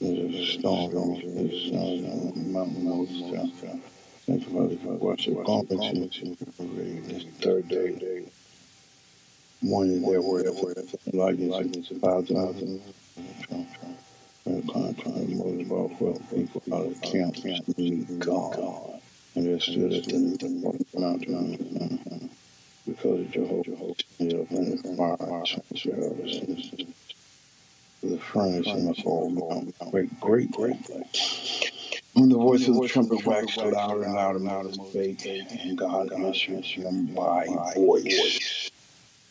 there's 0.00 0.34
a 0.34 0.46
stone 0.58 0.94
on 0.96 1.18
the 1.20 2.52
mountain. 2.52 2.84
Moses. 2.84 3.50
Thank 3.60 3.82
you, 3.82 3.95
Father, 4.26 4.76
for 4.78 4.94
watching 4.94 5.34
the 5.36 5.44
conference. 5.44 6.18
This 6.18 7.24
third 7.40 7.68
day, 7.68 8.24
morning 9.62 10.02
there 10.02 10.20
were 10.20 10.42
about 10.42 12.26
thousand. 12.26 12.82
And 14.44 14.68
contract 14.68 15.28
Moses 15.28 15.68
brought 15.68 15.96
forth 15.98 16.30
people 16.34 16.62
out 16.72 16.86
of 16.86 17.00
camp 17.02 17.36
God. 18.18 19.00
And 19.36 19.46
they 19.46 19.60
stood 19.60 19.92
at 19.92 20.04
the 20.04 20.98
mountain 20.98 22.30
because 22.84 23.26
Jehovah 23.28 23.94
stood 23.94 24.50
in 24.50 24.70
the 24.70 24.96
fire 24.96 25.44
the 28.02 28.18
furnace 28.18 28.66
and 28.66 28.88
the 28.88 29.02
fall 29.02 29.30
great, 29.90 30.20
great, 30.20 30.52
great. 30.52 31.72
When 32.16 32.30
the 32.30 32.38
voice 32.38 32.66
of 32.66 32.80
the 32.80 32.88
trumpet 32.88 33.26
waxed 33.26 33.58
louder 33.58 34.04
and 34.04 34.14
louder, 34.14 34.38
Moses 34.38 34.78
spake, 34.88 35.26
and 35.26 35.76
God 35.76 36.10
answered 36.12 36.64
him 36.64 37.14
by 37.14 37.46
voice. 37.74 38.70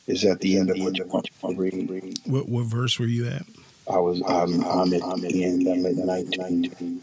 Is 0.05 0.21
that 0.21 0.39
the 0.39 0.59
end 0.59 0.69
of 0.69 0.77
what 0.77 0.95
you 0.95 1.05
want 1.05 1.25
to 1.25 1.53
read? 1.55 2.19
What, 2.25 2.47
what 2.47 2.65
verse 2.65 2.99
were 2.99 3.07
you 3.07 3.27
at? 3.27 3.41
I 3.91 3.97
was, 3.97 4.21
I'm, 4.27 4.63
I'm 4.63 4.93
at 4.93 5.21
the 5.21 5.43
end, 5.43 5.67
I'm 5.67 5.83
at 5.83 5.95
19. 5.95 7.01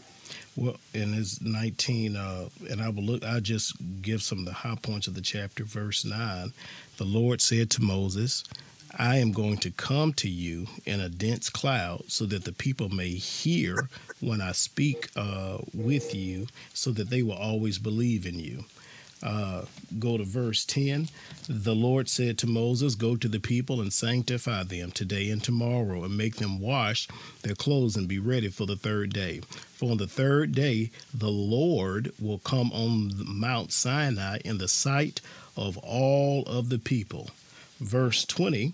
Well, 0.55 0.77
in 0.93 1.11
his 1.11 1.41
19, 1.41 2.15
uh, 2.15 2.47
and 2.69 2.81
I 2.81 2.87
will 2.87 3.03
look, 3.03 3.25
I'll 3.25 3.41
just 3.41 3.75
give 4.01 4.21
some 4.21 4.39
of 4.39 4.45
the 4.45 4.53
high 4.53 4.77
points 4.81 5.07
of 5.07 5.15
the 5.15 5.21
chapter, 5.21 5.65
verse 5.65 6.05
9. 6.05 6.53
The 6.95 7.03
Lord 7.03 7.41
said 7.41 7.69
to 7.71 7.81
Moses, 7.83 8.45
I 8.97 9.17
am 9.17 9.31
going 9.31 9.57
to 9.57 9.71
come 9.71 10.13
to 10.13 10.29
you 10.29 10.67
in 10.85 10.99
a 10.99 11.09
dense 11.09 11.49
cloud 11.49 12.03
so 12.09 12.27
that 12.27 12.43
the 12.43 12.51
people 12.51 12.89
may 12.89 13.09
hear 13.09 13.89
when 14.19 14.39
I 14.39 14.51
speak 14.51 15.09
uh, 15.15 15.57
with 15.73 16.13
you, 16.13 16.47
so 16.75 16.91
that 16.91 17.09
they 17.09 17.23
will 17.23 17.33
always 17.33 17.79
believe 17.79 18.27
in 18.27 18.39
you. 18.39 18.65
Uh, 19.23 19.65
go 19.97 20.17
to 20.17 20.23
verse 20.23 20.63
10. 20.65 21.07
The 21.49 21.73
Lord 21.73 22.07
said 22.07 22.37
to 22.39 22.47
Moses, 22.47 22.93
Go 22.93 23.15
to 23.15 23.27
the 23.27 23.39
people 23.39 23.81
and 23.81 23.91
sanctify 23.91 24.63
them 24.63 24.91
today 24.91 25.31
and 25.31 25.43
tomorrow, 25.43 26.03
and 26.03 26.15
make 26.15 26.35
them 26.35 26.59
wash 26.59 27.07
their 27.41 27.55
clothes 27.55 27.95
and 27.95 28.07
be 28.07 28.19
ready 28.19 28.49
for 28.49 28.67
the 28.67 28.75
third 28.75 29.11
day. 29.11 29.41
For 29.73 29.89
on 29.89 29.97
the 29.97 30.07
third 30.07 30.51
day, 30.51 30.91
the 31.13 31.31
Lord 31.31 32.11
will 32.19 32.39
come 32.39 32.71
on 32.73 33.13
Mount 33.25 33.71
Sinai 33.71 34.39
in 34.45 34.59
the 34.59 34.67
sight 34.67 35.19
of 35.57 35.77
all 35.79 36.43
of 36.43 36.69
the 36.69 36.79
people. 36.79 37.31
Verse 37.79 38.25
20 38.25 38.73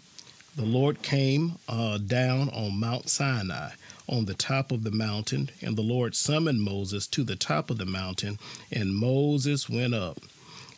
The 0.55 0.65
Lord 0.65 1.01
came 1.01 1.53
uh, 1.67 1.97
down 1.99 2.49
on 2.49 2.79
Mount 2.79 3.09
Sinai 3.09 3.71
on 4.07 4.25
the 4.25 4.33
top 4.33 4.71
of 4.71 4.83
the 4.83 4.91
mountain, 4.91 5.51
and 5.61 5.77
the 5.77 5.81
Lord 5.81 6.15
summoned 6.15 6.61
Moses 6.61 7.07
to 7.07 7.23
the 7.23 7.35
top 7.35 7.69
of 7.69 7.77
the 7.77 7.85
mountain, 7.85 8.39
and 8.71 8.95
Moses 8.95 9.69
went 9.69 9.93
up. 9.93 10.19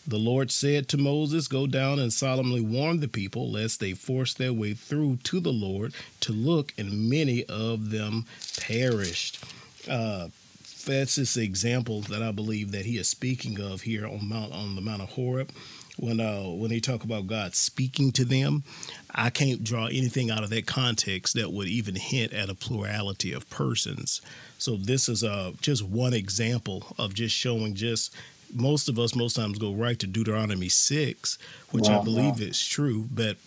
The 0.06 0.18
Lord 0.18 0.52
said 0.52 0.88
to 0.90 0.98
Moses, 0.98 1.48
Go 1.48 1.68
down 1.68 2.00
and 2.00 2.12
solemnly 2.12 2.62
warn 2.62 3.00
the 3.00 3.08
people, 3.08 3.50
lest 3.50 3.80
they 3.80 3.94
force 3.94 4.34
their 4.34 4.52
way 4.52 4.74
through 4.74 5.20
to 5.24 5.40
the 5.40 5.54
Lord 5.54 5.94
to 6.22 6.34
look, 6.34 6.74
and 6.78 7.10
many 7.10 7.46
of 7.46 7.92
them 7.92 8.26
perished. 8.58 9.44
Uh, 9.88 10.30
that's 10.86 11.16
this 11.16 11.38
example 11.38 12.02
that 12.02 12.24
I 12.24 12.32
believe 12.32 12.72
that 12.72 12.86
he 12.86 12.98
is 12.98 13.08
speaking 13.08 13.62
of 13.62 13.82
here 13.82 14.06
on 14.06 14.28
Mount 14.28 14.52
on 14.52 14.76
the 14.76 14.82
Mount 14.82 15.04
of 15.04 15.12
Horeb, 15.12 15.52
when 16.02 16.20
uh 16.20 16.44
when 16.44 16.70
they 16.70 16.80
talk 16.80 17.04
about 17.04 17.28
God 17.28 17.56
speaking 17.56 18.12
to 18.14 18.26
them, 18.26 18.64
I 19.14 19.30
can't 19.30 19.64
draw 19.64 19.86
anything 19.86 20.32
out 20.32 20.44
of 20.44 20.50
that 20.50 20.66
context 20.66 21.36
that 21.36 21.52
would 21.54 21.68
even 21.68 21.96
hint 21.96 22.34
at 22.34 22.50
a 22.50 22.56
plurality 22.56 23.32
of 23.34 23.50
persons. 23.50 24.22
So 24.58 24.76
this 24.76 25.08
is 25.08 25.24
uh 25.24 25.52
just 25.62 25.84
one 25.84 26.14
example 26.14 26.84
of 26.98 27.14
just 27.14 27.36
showing 27.36 27.76
just 27.76 28.16
most 28.54 28.90
of 28.90 29.00
us 29.00 29.16
most 29.16 29.36
times 29.36 29.60
go 29.60 29.74
right 29.74 29.98
to 30.00 30.08
Deuteronomy 30.08 30.70
six, 30.70 31.38
which 31.70 31.88
I 31.88 32.04
believe 32.04 32.40
wow. 32.40 32.48
is 32.48 32.66
true, 32.68 33.08
but 33.14 33.38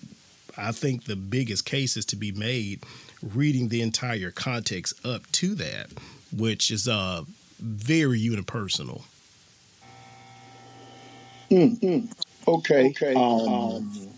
I 0.56 0.72
think 0.72 1.04
the 1.04 1.16
biggest 1.16 1.66
case 1.66 1.96
is 1.96 2.06
to 2.06 2.16
be 2.16 2.32
made 2.32 2.84
reading 3.34 3.68
the 3.68 3.82
entire 3.82 4.30
context 4.30 5.04
up 5.04 5.30
to 5.32 5.54
that, 5.56 5.90
which 6.34 6.70
is 6.70 6.86
uh 6.86 7.24
very 7.58 8.20
unipersonal. 8.20 9.02
Mm, 11.50 11.78
mm. 11.80 12.12
Okay. 12.46 12.90
Okay. 12.90 13.14
Um, 13.14 14.10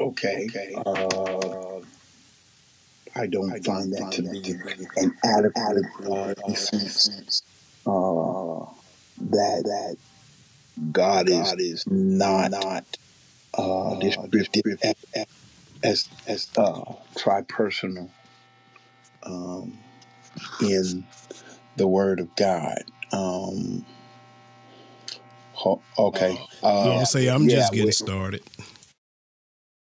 okay. 0.00 0.46
Okay. 0.48 0.74
Uh, 0.74 1.80
I 3.14 3.26
don't 3.26 3.50
find 3.64 3.92
that 3.92 4.12
to 4.12 4.22
be 4.22 4.52
an 4.96 5.14
adequate 5.22 5.84
uh, 6.10 6.34
defense. 6.48 7.42
Uh, 7.86 8.64
that 9.20 9.62
that 9.64 9.96
God 10.92 11.28
is 11.28 11.52
is 11.58 11.86
not 11.86 12.50
not 12.52 12.84
uh, 13.54 13.94
descriptive 14.30 14.78
as 14.82 15.26
as, 15.84 16.08
as 16.26 16.48
uh, 16.56 16.94
tripersonal 17.14 18.08
um, 19.24 19.76
in 20.60 21.04
the 21.76 21.86
Word 21.86 22.20
of 22.20 22.34
God. 22.36 22.84
Um, 23.12 23.84
okay. 25.98 26.38
Uh, 26.62 26.98
I'm 27.00 27.04
say 27.06 27.28
I'm 27.28 27.48
yeah, 27.48 27.56
just 27.56 27.72
getting 27.72 27.86
we- 27.86 27.92
started. 27.92 28.42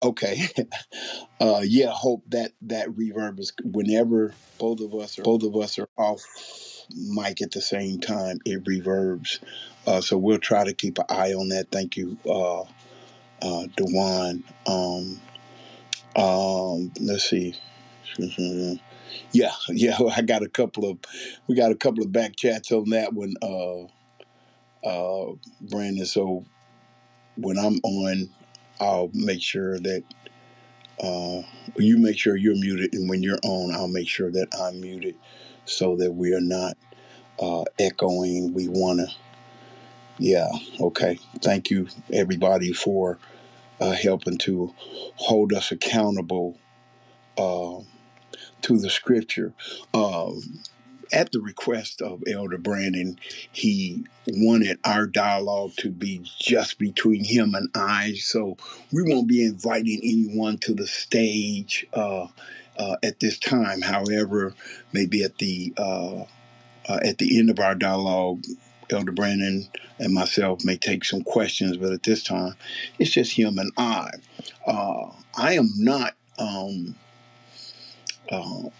Okay. 0.02 0.48
uh 1.40 1.62
yeah, 1.64 1.90
hope 1.92 2.24
that 2.30 2.52
that 2.62 2.88
reverb 2.90 3.40
is 3.40 3.52
whenever 3.64 4.34
both 4.58 4.80
of 4.80 4.94
us 4.94 5.18
are 5.18 5.22
both 5.22 5.44
of 5.44 5.56
us 5.56 5.78
are 5.78 5.88
off 5.98 6.22
mic 6.96 7.42
at 7.42 7.52
the 7.52 7.60
same 7.62 8.00
time, 8.00 8.38
it 8.46 8.64
reverbs. 8.64 9.40
Uh 9.86 10.00
so 10.00 10.18
we'll 10.18 10.38
try 10.38 10.64
to 10.64 10.74
keep 10.74 10.98
an 10.98 11.06
eye 11.10 11.34
on 11.34 11.50
that. 11.50 11.70
Thank 11.72 11.96
you, 11.96 12.18
uh 12.26 12.62
uh 13.42 13.66
Dewan. 13.76 14.44
Um 14.66 15.20
um 16.16 16.92
let's 17.00 17.30
see. 17.30 17.54
Yeah, 19.32 19.52
yeah, 19.70 19.98
I 20.16 20.22
got 20.22 20.42
a 20.42 20.48
couple 20.48 20.90
of 20.90 20.98
we 21.48 21.56
got 21.56 21.72
a 21.72 21.76
couple 21.76 22.04
of 22.04 22.12
back 22.12 22.36
chats 22.36 22.72
on 22.72 22.90
that 22.90 23.12
one, 23.14 23.34
uh 23.42 23.88
uh 24.84 25.26
Brandon. 25.62 26.06
So 26.06 26.44
when 27.36 27.58
I'm 27.58 27.78
on, 27.84 28.30
I'll 28.80 29.10
make 29.14 29.42
sure 29.42 29.78
that 29.80 30.04
uh, 31.02 31.42
you 31.76 31.98
make 31.98 32.18
sure 32.18 32.36
you're 32.36 32.56
muted, 32.56 32.94
and 32.94 33.08
when 33.08 33.22
you're 33.22 33.38
on, 33.44 33.74
I'll 33.74 33.88
make 33.88 34.08
sure 34.08 34.30
that 34.32 34.48
I'm 34.60 34.80
muted 34.80 35.16
so 35.66 35.96
that 35.96 36.12
we 36.12 36.34
are 36.34 36.40
not 36.40 36.76
uh, 37.40 37.64
echoing. 37.78 38.54
We 38.54 38.68
want 38.68 39.00
to, 39.00 39.08
yeah, 40.18 40.48
okay. 40.80 41.18
Thank 41.40 41.70
you, 41.70 41.88
everybody, 42.12 42.72
for 42.72 43.18
uh, 43.80 43.92
helping 43.92 44.38
to 44.38 44.74
hold 45.16 45.52
us 45.54 45.72
accountable 45.72 46.58
uh, 47.38 47.80
to 48.62 48.78
the 48.78 48.90
scripture. 48.90 49.54
Um, 49.94 50.62
at 51.12 51.32
the 51.32 51.40
request 51.40 52.00
of 52.00 52.22
Elder 52.26 52.58
Brandon, 52.58 53.18
he 53.50 54.04
wanted 54.26 54.78
our 54.84 55.06
dialogue 55.06 55.72
to 55.78 55.90
be 55.90 56.22
just 56.40 56.78
between 56.78 57.24
him 57.24 57.54
and 57.54 57.68
I. 57.74 58.14
So 58.14 58.56
we 58.92 59.02
won't 59.02 59.28
be 59.28 59.44
inviting 59.44 60.00
anyone 60.02 60.58
to 60.58 60.74
the 60.74 60.86
stage 60.86 61.86
uh, 61.92 62.26
uh, 62.78 62.96
at 63.02 63.20
this 63.20 63.38
time. 63.38 63.82
However, 63.82 64.54
maybe 64.92 65.22
at 65.22 65.38
the 65.38 65.72
uh, 65.76 66.22
uh, 66.88 66.98
at 67.04 67.18
the 67.18 67.38
end 67.38 67.50
of 67.50 67.60
our 67.60 67.74
dialogue, 67.74 68.44
Elder 68.90 69.12
Brandon 69.12 69.68
and 69.98 70.12
myself 70.12 70.64
may 70.64 70.76
take 70.76 71.04
some 71.04 71.22
questions. 71.22 71.76
But 71.76 71.92
at 71.92 72.02
this 72.02 72.22
time, 72.22 72.54
it's 72.98 73.10
just 73.10 73.32
him 73.32 73.58
and 73.58 73.72
I. 73.76 74.10
Uh, 74.66 75.10
I 75.36 75.54
am 75.54 75.68
not. 75.76 76.14
Um, 76.38 76.96
uh, 78.30 78.70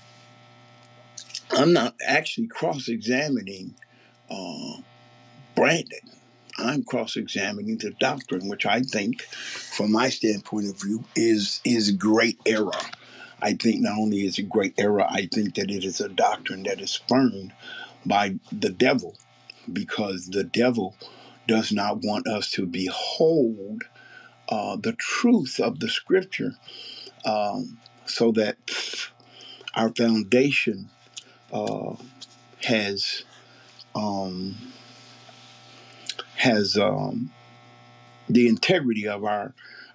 I'm 1.54 1.72
not 1.72 1.94
actually 2.06 2.46
cross-examining 2.46 3.74
uh, 4.30 4.80
Brandon. 5.54 6.10
I'm 6.58 6.82
cross-examining 6.82 7.78
the 7.78 7.90
doctrine, 7.90 8.48
which 8.48 8.64
I 8.66 8.80
think, 8.80 9.22
from 9.22 9.92
my 9.92 10.08
standpoint 10.08 10.68
of 10.70 10.80
view, 10.80 11.04
is 11.14 11.60
is 11.64 11.90
great 11.92 12.38
error. 12.46 12.70
I 13.42 13.54
think 13.54 13.80
not 13.80 13.98
only 13.98 14.26
is 14.26 14.38
it 14.38 14.48
great 14.48 14.74
error, 14.78 15.02
I 15.02 15.28
think 15.32 15.56
that 15.56 15.70
it 15.70 15.84
is 15.84 16.00
a 16.00 16.08
doctrine 16.08 16.62
that 16.64 16.80
is 16.80 16.90
spurned 16.90 17.52
by 18.06 18.38
the 18.50 18.70
devil, 18.70 19.16
because 19.72 20.28
the 20.28 20.44
devil 20.44 20.96
does 21.48 21.72
not 21.72 22.02
want 22.02 22.26
us 22.26 22.50
to 22.52 22.66
behold 22.66 23.82
uh, 24.48 24.76
the 24.76 24.92
truth 24.92 25.60
of 25.60 25.80
the 25.80 25.88
Scripture, 25.88 26.54
um, 27.24 27.78
so 28.06 28.32
that 28.32 28.56
our 29.74 29.90
foundation 29.90 30.90
uh, 31.52 31.94
has 32.64 33.24
um, 33.94 34.56
has 36.36 36.76
um, 36.76 37.30
the 38.28 38.48
integrity 38.48 39.06
of 39.06 39.24
our 39.24 39.54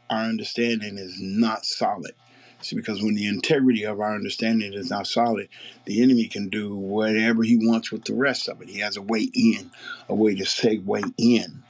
our 0.09 0.23
understanding 0.23 0.97
is 0.97 1.19
not 1.21 1.65
solid. 1.65 2.13
See, 2.61 2.75
because 2.75 3.03
when 3.03 3.15
the 3.15 3.27
integrity 3.27 3.83
of 3.83 3.99
our 3.99 4.15
understanding 4.15 4.73
is 4.73 4.89
not 4.89 5.05
solid, 5.05 5.47
the 5.85 6.01
enemy 6.01 6.27
can 6.27 6.49
do 6.49 6.75
whatever 6.75 7.43
he 7.43 7.57
wants 7.57 7.91
with 7.91 8.05
the 8.05 8.15
rest 8.15 8.49
of 8.49 8.61
it. 8.61 8.69
He 8.69 8.79
has 8.79 8.97
a 8.97 9.01
way 9.01 9.29
in, 9.33 9.69
a 10.09 10.15
way 10.15 10.33
to 10.35 10.43
segue 10.43 11.13
in. 11.17 11.63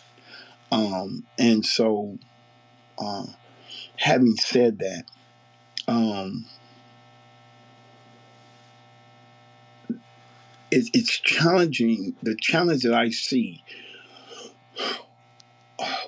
Um, 0.72 1.26
and 1.38 1.66
so, 1.66 2.18
uh, 2.98 3.26
having 3.98 4.36
said 4.38 4.80
that, 4.80 5.04
um, 5.88 6.46
it, 10.72 10.90
it's 10.94 11.20
challenging. 11.20 12.16
The 12.22 12.36
challenge 12.36 12.84
that 12.84 12.94
I 12.94 13.10
see 13.10 13.64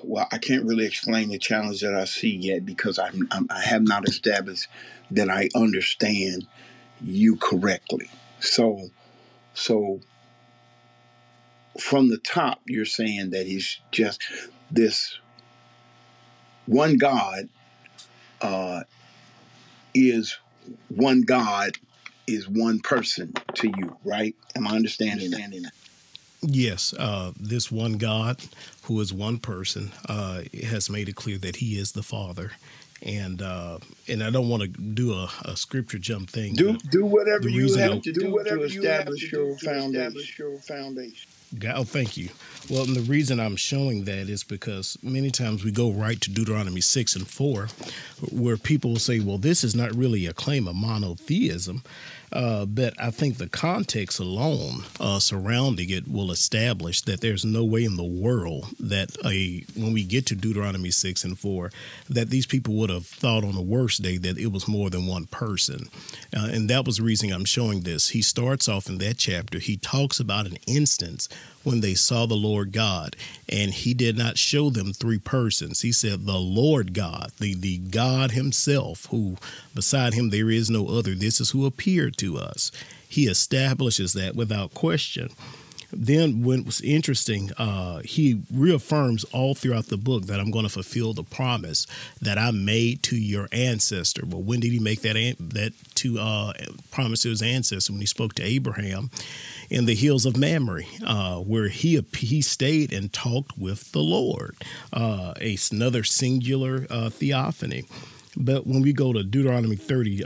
well, 0.02 0.26
I 0.32 0.38
can't 0.38 0.64
really 0.64 0.86
explain 0.86 1.28
the 1.28 1.38
challenge 1.38 1.80
that 1.82 1.94
I 1.94 2.04
see 2.04 2.34
yet 2.36 2.64
because 2.66 2.98
I'm, 2.98 3.28
I'm, 3.30 3.46
I 3.50 3.60
have 3.60 3.82
not 3.82 4.08
established 4.08 4.68
that 5.10 5.28
I 5.28 5.48
understand 5.54 6.46
you 7.00 7.36
correctly. 7.36 8.10
So, 8.40 8.90
so 9.54 10.00
from 11.78 12.08
the 12.08 12.18
top, 12.18 12.60
you're 12.66 12.84
saying 12.84 13.30
that 13.30 13.46
he's 13.46 13.78
just 13.92 14.22
this 14.70 15.18
one 16.66 16.98
God 16.98 17.48
uh, 18.40 18.82
is 19.94 20.38
one 20.88 21.22
God 21.22 21.72
is 22.26 22.48
one 22.48 22.80
person 22.80 23.32
to 23.54 23.68
you, 23.68 23.96
right? 24.04 24.34
Am 24.56 24.66
I 24.66 24.76
understanding 24.76 25.30
that? 25.32 25.72
Yes, 26.42 26.94
uh, 26.98 27.32
this 27.38 27.70
one 27.70 27.98
God, 27.98 28.38
who 28.84 29.00
is 29.00 29.12
one 29.12 29.38
person, 29.38 29.92
uh, 30.08 30.42
has 30.64 30.88
made 30.88 31.08
it 31.08 31.16
clear 31.16 31.38
that 31.38 31.56
He 31.56 31.78
is 31.78 31.92
the 31.92 32.02
Father, 32.02 32.52
and 33.02 33.42
uh, 33.42 33.78
and 34.08 34.22
I 34.22 34.30
don't 34.30 34.48
want 34.48 34.62
to 34.62 34.68
do 34.68 35.12
a, 35.12 35.30
a 35.44 35.56
scripture 35.56 35.98
jump 35.98 36.30
thing. 36.30 36.54
Do 36.54 36.78
do 36.90 37.04
whatever 37.04 37.48
you 37.48 37.62
reason 37.64 37.80
have 37.80 38.02
to 38.02 38.12
do 38.12 38.20
Do 38.20 38.32
whatever 38.32 38.66
to 38.68 38.72
you 38.74 38.82
have 38.84 39.06
to 39.06 39.12
establish 39.12 39.30
do 39.30 39.36
your 39.36 39.58
to 39.58 39.64
foundation. 39.64 39.96
establish 39.96 40.38
your 40.38 40.58
foundation. 40.58 41.29
God, 41.58 41.74
oh, 41.76 41.84
thank 41.84 42.16
you. 42.16 42.28
Well, 42.68 42.84
and 42.84 42.94
the 42.94 43.00
reason 43.00 43.40
I'm 43.40 43.56
showing 43.56 44.04
that 44.04 44.28
is 44.28 44.44
because 44.44 44.96
many 45.02 45.30
times 45.30 45.64
we 45.64 45.72
go 45.72 45.90
right 45.90 46.20
to 46.20 46.30
Deuteronomy 46.30 46.80
6 46.80 47.16
and 47.16 47.26
4, 47.26 47.66
where 48.30 48.56
people 48.56 48.92
will 48.92 48.98
say, 48.98 49.18
well, 49.18 49.38
this 49.38 49.64
is 49.64 49.74
not 49.74 49.94
really 49.94 50.26
a 50.26 50.32
claim 50.32 50.68
of 50.68 50.76
monotheism. 50.76 51.82
Uh, 52.32 52.64
but 52.64 52.94
I 53.00 53.10
think 53.10 53.36
the 53.36 53.48
context 53.48 54.20
alone 54.20 54.84
uh, 55.00 55.18
surrounding 55.18 55.90
it 55.90 56.08
will 56.08 56.30
establish 56.30 57.00
that 57.02 57.20
there's 57.20 57.44
no 57.44 57.64
way 57.64 57.84
in 57.84 57.96
the 57.96 58.04
world 58.04 58.66
that 58.78 59.16
a 59.24 59.64
when 59.76 59.92
we 59.92 60.04
get 60.04 60.26
to 60.26 60.34
Deuteronomy 60.34 60.90
six 60.90 61.24
and 61.24 61.38
four 61.38 61.70
that 62.08 62.30
these 62.30 62.46
people 62.46 62.74
would 62.74 62.90
have 62.90 63.06
thought 63.06 63.44
on 63.44 63.54
the 63.54 63.60
worst 63.60 64.02
day 64.02 64.16
that 64.18 64.38
it 64.38 64.52
was 64.52 64.68
more 64.68 64.90
than 64.90 65.06
one 65.06 65.26
person, 65.26 65.88
uh, 66.36 66.48
and 66.52 66.70
that 66.70 66.84
was 66.86 66.98
the 66.98 67.02
reason 67.02 67.32
I'm 67.32 67.44
showing 67.44 67.80
this. 67.80 68.10
He 68.10 68.22
starts 68.22 68.68
off 68.68 68.88
in 68.88 68.98
that 68.98 69.18
chapter. 69.18 69.58
He 69.58 69.76
talks 69.76 70.20
about 70.20 70.46
an 70.46 70.58
instance 70.66 71.28
when 71.62 71.80
they 71.80 71.94
saw 71.94 72.26
the 72.26 72.34
Lord 72.34 72.72
God, 72.72 73.16
and 73.48 73.72
he 73.72 73.92
did 73.92 74.16
not 74.16 74.38
show 74.38 74.70
them 74.70 74.92
three 74.92 75.18
persons. 75.18 75.82
He 75.82 75.92
said 75.92 76.24
the 76.24 76.38
Lord 76.38 76.94
God, 76.94 77.32
the 77.38 77.54
the 77.54 77.78
God 77.78 78.32
Himself, 78.32 79.06
who 79.10 79.36
beside 79.74 80.14
Him 80.14 80.30
there 80.30 80.50
is 80.50 80.70
no 80.70 80.88
other. 80.88 81.14
This 81.14 81.40
is 81.40 81.50
who 81.50 81.66
appeared 81.66 82.16
to 82.20 82.38
us. 82.38 82.70
He 83.08 83.26
establishes 83.26 84.12
that 84.14 84.36
without 84.36 84.72
question. 84.74 85.30
then 85.92 86.42
when 86.42 86.60
it 86.60 86.66
was 86.66 86.80
interesting, 86.82 87.50
uh, 87.58 88.00
he 88.04 88.42
reaffirms 88.52 89.24
all 89.32 89.54
throughout 89.54 89.86
the 89.86 89.96
book 89.96 90.26
that 90.26 90.38
I'm 90.38 90.50
going 90.50 90.64
to 90.64 90.70
fulfill 90.70 91.12
the 91.12 91.24
promise 91.24 91.86
that 92.22 92.38
I 92.38 92.52
made 92.52 93.02
to 93.04 93.16
your 93.16 93.48
ancestor. 93.52 94.24
But 94.24 94.38
when 94.38 94.60
did 94.60 94.70
he 94.70 94.78
make 94.78 95.02
that 95.02 95.16
that 95.40 95.72
to 95.96 96.18
uh, 96.18 96.52
promise 96.90 97.22
to 97.22 97.30
his 97.30 97.42
ancestor 97.42 97.92
when 97.92 98.00
he 98.00 98.06
spoke 98.06 98.34
to 98.34 98.42
Abraham 98.44 99.10
in 99.68 99.86
the 99.86 99.94
hills 99.94 100.26
of 100.26 100.36
Mamre, 100.36 100.84
uh, 101.04 101.38
where 101.38 101.68
he 101.68 102.00
he 102.16 102.40
stayed 102.40 102.92
and 102.92 103.12
talked 103.12 103.58
with 103.58 103.90
the 103.92 104.02
Lord, 104.02 104.56
uh, 104.92 105.34
another 105.72 106.04
singular 106.04 106.86
uh, 106.88 107.10
theophany. 107.10 107.84
But 108.36 108.66
when 108.66 108.80
we 108.80 108.92
go 108.92 109.12
to 109.12 109.24
Deuteronomy 109.24 109.76
32, 109.76 110.24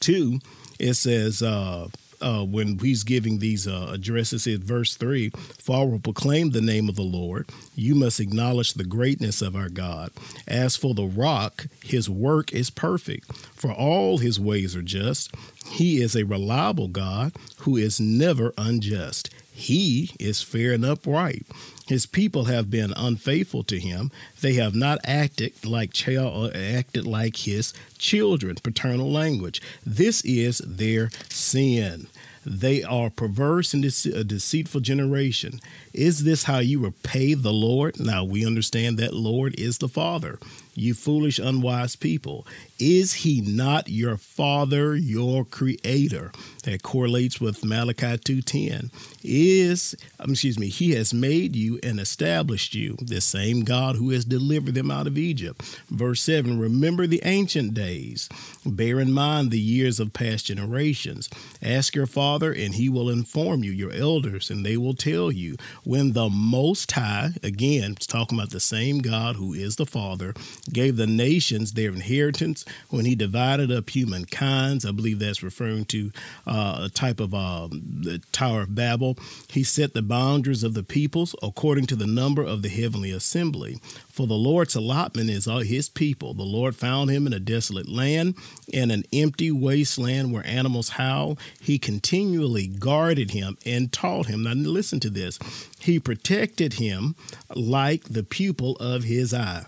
uh, 0.00 0.40
it 0.78 0.94
says, 0.94 1.42
uh, 1.42 1.88
uh, 2.20 2.44
when 2.44 2.78
he's 2.78 3.04
giving 3.04 3.38
these 3.38 3.68
uh, 3.68 3.90
addresses 3.92 4.46
in 4.46 4.62
verse 4.62 4.94
3 4.96 5.30
For 5.58 5.88
will 5.88 5.98
proclaim 5.98 6.50
the 6.50 6.60
name 6.60 6.88
of 6.88 6.96
the 6.96 7.02
Lord. 7.02 7.48
You 7.74 7.94
must 7.94 8.20
acknowledge 8.20 8.74
the 8.74 8.84
greatness 8.84 9.42
of 9.42 9.54
our 9.54 9.68
God. 9.68 10.10
As 10.46 10.76
for 10.76 10.94
the 10.94 11.04
rock, 11.04 11.66
his 11.82 12.08
work 12.08 12.52
is 12.52 12.70
perfect, 12.70 13.34
for 13.36 13.72
all 13.72 14.18
his 14.18 14.40
ways 14.40 14.74
are 14.74 14.82
just. 14.82 15.34
He 15.66 16.00
is 16.00 16.16
a 16.16 16.24
reliable 16.24 16.88
God 16.88 17.32
who 17.58 17.76
is 17.76 18.00
never 18.00 18.52
unjust. 18.56 19.30
He 19.52 20.10
is 20.18 20.42
fair 20.42 20.72
and 20.72 20.84
upright. 20.84 21.46
His 21.86 22.06
people 22.06 22.44
have 22.44 22.70
been 22.70 22.92
unfaithful 22.96 23.62
to 23.64 23.78
him. 23.78 24.10
They 24.40 24.54
have 24.54 24.74
not 24.74 25.00
acted 25.04 25.64
like 25.64 25.92
child, 25.92 26.52
uh, 26.54 26.58
acted 26.58 27.06
like 27.06 27.36
his 27.36 27.74
children. 27.98 28.56
Paternal 28.62 29.10
language. 29.10 29.60
This 29.84 30.22
is 30.24 30.58
their 30.58 31.10
sin. 31.28 32.06
They 32.46 32.82
are 32.82 33.10
perverse 33.10 33.72
and 33.72 33.84
a 33.84 34.24
deceitful 34.24 34.80
generation. 34.82 35.60
Is 35.94 36.24
this 36.24 36.44
how 36.44 36.58
you 36.58 36.78
repay 36.80 37.34
the 37.34 37.52
Lord? 37.52 37.98
Now 37.98 38.24
we 38.24 38.46
understand 38.46 38.98
that 38.98 39.14
Lord 39.14 39.58
is 39.58 39.78
the 39.78 39.88
Father. 39.88 40.38
You 40.74 40.94
foolish, 40.94 41.38
unwise 41.38 41.96
people. 41.96 42.46
Is 42.78 43.14
he 43.14 43.40
not 43.40 43.88
your 43.88 44.16
father, 44.16 44.96
your 44.96 45.44
creator? 45.44 46.32
That 46.64 46.82
correlates 46.82 47.40
with 47.40 47.64
Malachi 47.64 48.16
2:10. 48.18 48.90
Is 49.22 49.94
um, 50.18 50.30
excuse 50.30 50.58
me, 50.58 50.68
he 50.68 50.92
has 50.92 51.14
made 51.14 51.54
you 51.54 51.78
and 51.82 52.00
established 52.00 52.74
you, 52.74 52.96
the 53.00 53.20
same 53.20 53.62
God 53.62 53.96
who 53.96 54.10
has 54.10 54.24
delivered 54.24 54.74
them 54.74 54.90
out 54.90 55.06
of 55.06 55.18
Egypt. 55.18 55.62
Verse 55.90 56.22
7, 56.22 56.58
remember 56.58 57.06
the 57.06 57.20
ancient 57.24 57.74
days. 57.74 58.28
Bear 58.64 59.00
in 59.00 59.12
mind 59.12 59.50
the 59.50 59.60
years 59.60 60.00
of 60.00 60.12
past 60.12 60.46
generations. 60.46 61.28
Ask 61.62 61.94
your 61.94 62.06
father 62.06 62.52
and 62.52 62.74
he 62.74 62.88
will 62.88 63.10
inform 63.10 63.62
you, 63.62 63.70
your 63.70 63.92
elders, 63.92 64.50
and 64.50 64.64
they 64.64 64.76
will 64.76 64.94
tell 64.94 65.30
you 65.30 65.56
when 65.84 66.12
the 66.12 66.28
most 66.28 66.92
high, 66.92 67.30
again, 67.42 67.94
talking 67.96 68.38
about 68.38 68.50
the 68.50 68.60
same 68.60 68.98
God 69.00 69.36
who 69.36 69.52
is 69.52 69.76
the 69.76 69.86
Father, 69.86 70.34
gave 70.72 70.96
the 70.96 71.06
nations 71.06 71.72
their 71.72 71.90
inheritance 71.90 72.64
when 72.88 73.04
he 73.04 73.14
divided 73.14 73.70
up 73.70 73.90
humankind. 73.90 74.84
I 74.86 74.92
believe 74.92 75.18
that's 75.18 75.42
referring 75.42 75.84
to 75.86 76.10
uh, 76.46 76.82
a 76.84 76.88
type 76.88 77.20
of 77.20 77.34
uh, 77.34 77.68
the 77.70 78.22
Tower 78.32 78.62
of 78.62 78.74
Babel. 78.74 79.16
He 79.50 79.62
set 79.62 79.94
the 79.94 80.02
boundaries 80.02 80.62
of 80.64 80.74
the 80.74 80.82
peoples 80.82 81.34
according 81.42 81.86
to 81.86 81.96
the 81.96 82.06
number 82.06 82.42
of 82.42 82.62
the 82.62 82.68
heavenly 82.68 83.10
assembly. 83.10 83.78
For 84.08 84.26
the 84.26 84.34
Lord's 84.34 84.74
allotment 84.74 85.30
is 85.30 85.46
all 85.46 85.60
his 85.60 85.88
people. 85.88 86.34
The 86.34 86.42
Lord 86.42 86.76
found 86.76 87.10
him 87.10 87.26
in 87.26 87.32
a 87.32 87.40
desolate 87.40 87.88
land, 87.88 88.34
in 88.68 88.90
an 88.90 89.04
empty 89.12 89.50
wasteland 89.50 90.32
where 90.32 90.46
animals 90.46 90.90
howl. 90.90 91.38
He 91.60 91.78
continually 91.78 92.66
guarded 92.66 93.32
him 93.32 93.58
and 93.66 93.92
taught 93.92 94.26
him. 94.26 94.44
Now, 94.44 94.52
listen 94.52 95.00
to 95.00 95.10
this. 95.10 95.38
He 95.78 95.98
protected 96.00 96.74
him 96.74 97.16
like 97.54 98.04
the 98.04 98.22
pupil 98.22 98.76
of 98.76 99.04
his 99.04 99.34
eye. 99.34 99.64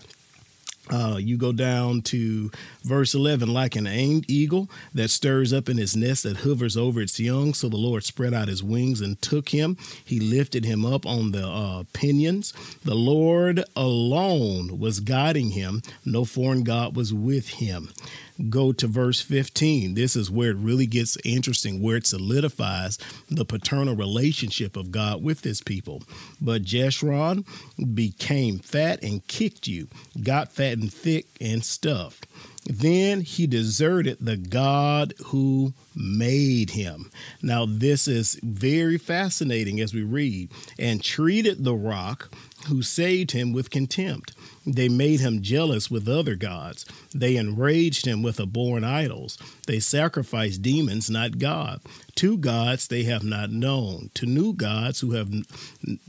Uh, 0.89 1.17
you 1.19 1.37
go 1.37 1.51
down 1.51 2.01
to 2.01 2.51
verse 2.83 3.13
11 3.13 3.53
like 3.53 3.75
an 3.75 3.87
eagle 3.87 4.69
that 4.93 5.09
stirs 5.09 5.53
up 5.53 5.69
in 5.69 5.77
his 5.77 5.95
nest 5.95 6.23
that 6.23 6.37
hovers 6.37 6.77
over 6.77 7.01
its 7.01 7.19
young. 7.19 7.53
So 7.53 7.69
the 7.69 7.77
lord 7.77 8.03
spread 8.03 8.33
out 8.33 8.47
his 8.47 8.63
wings 8.63 9.01
and 9.01 9.21
took 9.21 9.49
him. 9.49 9.77
He 10.03 10.19
lifted 10.19 10.65
him 10.65 10.85
up 10.85 11.05
on 11.05 11.31
the 11.31 11.47
uh, 11.47 11.83
pinions. 11.93 12.53
The 12.83 12.95
lord 12.95 13.63
alone 13.75 14.79
was 14.79 14.99
guiding 14.99 15.51
him. 15.51 15.81
No 16.05 16.25
foreign 16.25 16.63
god 16.63 16.95
was 16.95 17.13
with 17.13 17.49
him 17.49 17.89
go 18.49 18.71
to 18.71 18.87
verse 18.87 19.21
15. 19.21 19.93
This 19.93 20.15
is 20.15 20.31
where 20.31 20.51
it 20.51 20.57
really 20.57 20.85
gets 20.85 21.17
interesting, 21.23 21.81
where 21.81 21.97
it 21.97 22.07
solidifies 22.07 22.97
the 23.29 23.45
paternal 23.45 23.95
relationship 23.95 24.77
of 24.77 24.91
God 24.91 25.23
with 25.23 25.43
his 25.43 25.61
people. 25.61 26.03
But 26.39 26.63
Jeshurun 26.63 27.45
became 27.95 28.59
fat 28.59 29.03
and 29.03 29.25
kicked 29.27 29.67
you, 29.67 29.87
got 30.21 30.51
fat 30.51 30.77
and 30.77 30.91
thick 30.91 31.27
and 31.41 31.63
stuffed. 31.63 32.27
Then 32.65 33.21
he 33.21 33.47
deserted 33.47 34.17
the 34.19 34.35
God 34.35 35.13
who 35.27 35.73
made 35.95 36.71
him. 36.71 37.09
Now, 37.41 37.65
this 37.65 38.07
is 38.07 38.37
very 38.43 38.97
fascinating 38.97 39.79
as 39.79 39.93
we 39.93 40.03
read, 40.03 40.51
and 40.77 41.01
treated 41.01 41.63
the 41.63 41.75
rock 41.75 42.29
who 42.67 42.81
saved 42.81 43.31
him 43.31 43.53
with 43.53 43.69
contempt. 43.69 44.33
They 44.67 44.89
made 44.89 45.21
him 45.21 45.41
jealous 45.41 45.89
with 45.89 46.09
other 46.09 46.35
gods. 46.35 46.85
They 47.15 47.37
enraged 47.37 48.05
him 48.05 48.21
with 48.21 48.37
abhorrent 48.37 48.85
idols. 48.85 49.37
They 49.65 49.79
sacrificed 49.79 50.61
demons, 50.61 51.09
not 51.09 51.37
God. 51.39 51.79
To 52.15 52.37
gods 52.37 52.87
they 52.87 53.03
have 53.03 53.23
not 53.23 53.49
known, 53.49 54.11
to 54.15 54.25
new 54.25 54.51
gods 54.51 54.99
who 54.99 55.11
have 55.11 55.31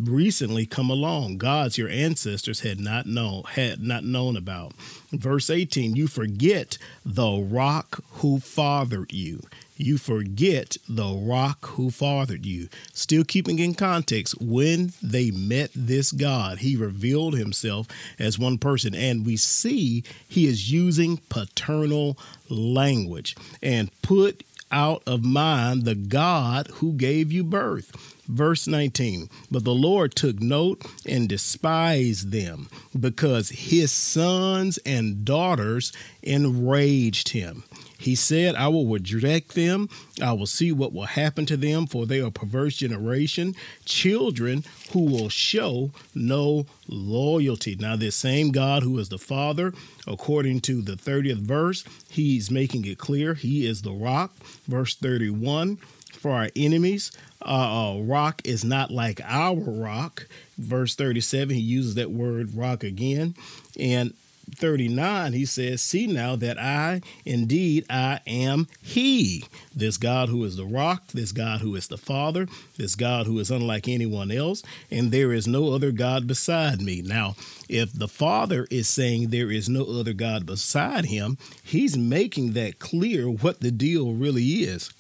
recently 0.01 0.67
come 0.67 0.91
along, 0.91 1.39
gods 1.39 1.79
your 1.79 1.89
ancestors 1.89 2.61
had 2.61 2.81
not 2.81 3.07
known 3.07 3.45
had 3.45 3.81
not 3.81 4.03
known 4.05 4.37
about. 4.37 4.73
Verse 5.13 5.51
18, 5.51 5.95
you 5.95 6.09
forget 6.09 6.79
the 7.05 7.31
rock 7.31 8.03
who 8.15 8.41
fathered 8.41 9.13
you 9.13 9.41
you 9.79 9.97
forget 9.97 10.77
the 10.89 11.15
rock 11.15 11.67
who 11.67 11.91
fathered 11.91 12.45
you. 12.45 12.69
Still 12.93 13.25
keeping 13.25 13.59
in 13.59 13.75
context, 13.75 14.41
when 14.41 14.93
they 15.03 15.31
met 15.31 15.71
this 15.75 16.13
God, 16.13 16.59
he 16.59 16.77
revealed 16.77 17.35
himself 17.37 17.87
as 18.19 18.39
one 18.39 18.59
person. 18.59 18.95
And 18.95 19.25
we 19.25 19.37
see 19.37 20.05
he 20.29 20.47
is 20.47 20.71
using 20.71 21.21
paternal 21.29 22.19
language 22.49 23.37
and 23.63 23.91
put 24.03 24.45
out 24.71 25.03
of 25.07 25.25
mind 25.25 25.85
the 25.85 25.95
God 25.95 26.69
who 26.75 26.93
gave 26.93 27.33
you 27.33 27.45
birth. 27.45 28.18
Verse 28.29 28.67
19, 28.67 29.31
but 29.51 29.65
the 29.65 29.75
Lord 29.75 30.15
took 30.15 30.39
note 30.39 30.85
and 31.07 31.29
despised 31.29 32.31
them 32.31 32.69
because 32.99 33.49
his 33.49 33.91
sons 33.91 34.79
and 34.85 35.25
daughters 35.25 35.95
enraged 36.23 37.31
him. 37.31 37.65
He 38.01 38.15
said, 38.15 38.55
I 38.55 38.69
will 38.69 38.87
reject 38.87 39.55
them. 39.55 39.89
I 40.23 40.33
will 40.33 40.47
see 40.47 40.71
what 40.71 40.93
will 40.93 41.07
happen 41.07 41.47
to 41.47 41.57
them, 41.57 41.87
for 41.87 42.07
they 42.07 42.21
are 42.21 42.31
perverse 42.31 42.77
generation, 42.77 43.57
children 43.85 44.63
who 44.93 45.01
will 45.01 45.29
show 45.31 45.91
no 46.15 46.67
loyalty. 46.87 47.75
Now, 47.75 47.97
this 47.97 48.15
same 48.15 48.53
God 48.53 48.85
who 48.85 48.99
is 48.99 49.09
the 49.09 49.19
Father, 49.19 49.73
according 50.07 50.61
to 50.61 50.81
the 50.81 50.93
30th 50.93 51.39
verse, 51.39 51.83
he's 52.09 52.53
making 52.53 52.85
it 52.85 52.99
clear 52.99 53.35
he 53.35 53.67
is 53.67 53.83
the 53.83 53.93
rock. 53.93 54.33
Verse 54.69 54.95
31 54.95 55.79
for 56.19 56.33
our 56.33 56.49
enemies. 56.57 57.13
Uh, 57.41 57.95
uh, 57.95 58.01
rock 58.01 58.43
is 58.45 58.65
not 58.65 58.91
like 58.91 59.21
our 59.25 59.57
rock. 59.57 60.27
Verse 60.59 60.95
37, 60.95 61.55
he 61.55 61.61
uses 61.61 61.95
that 61.95 62.11
word 62.11 62.55
rock 62.55 62.83
again. 62.83 63.35
And 63.79 64.15
39, 64.57 65.33
he 65.33 65.45
says, 65.45 65.83
See 65.83 66.07
now 66.07 66.37
that 66.37 66.59
I, 66.59 67.03
indeed, 67.25 67.85
I 67.91 68.21
am 68.27 68.67
He, 68.83 69.45
this 69.75 69.97
God 69.97 70.29
who 70.29 70.45
is 70.45 70.57
the 70.57 70.65
rock, 70.65 71.09
this 71.09 71.33
God 71.33 71.61
who 71.61 71.75
is 71.75 71.89
the 71.89 71.99
Father, 71.99 72.47
this 72.77 72.95
God 72.95 73.27
who 73.27 73.39
is 73.39 73.51
unlike 73.51 73.89
anyone 73.89 74.31
else, 74.31 74.63
and 74.91 75.11
there 75.11 75.33
is 75.33 75.47
no 75.47 75.73
other 75.73 75.93
God 75.93 76.27
beside 76.27 76.81
me. 76.81 77.03
Now, 77.03 77.37
if 77.69 77.93
the 77.93 78.09
Father 78.09 78.67
is 78.71 78.89
saying 78.89 79.29
there 79.29 79.51
is 79.51 79.69
no 79.69 79.85
other 79.85 80.13
God 80.13 80.47
beside 80.47 81.07
Him, 81.07 81.39
He's 81.63 81.97
making 81.97 82.53
that 82.53 82.79
clear 82.79 83.29
what 83.31 83.61
the 83.61 83.71
deal 83.71 84.15
really 84.15 84.45
is. 84.45 84.93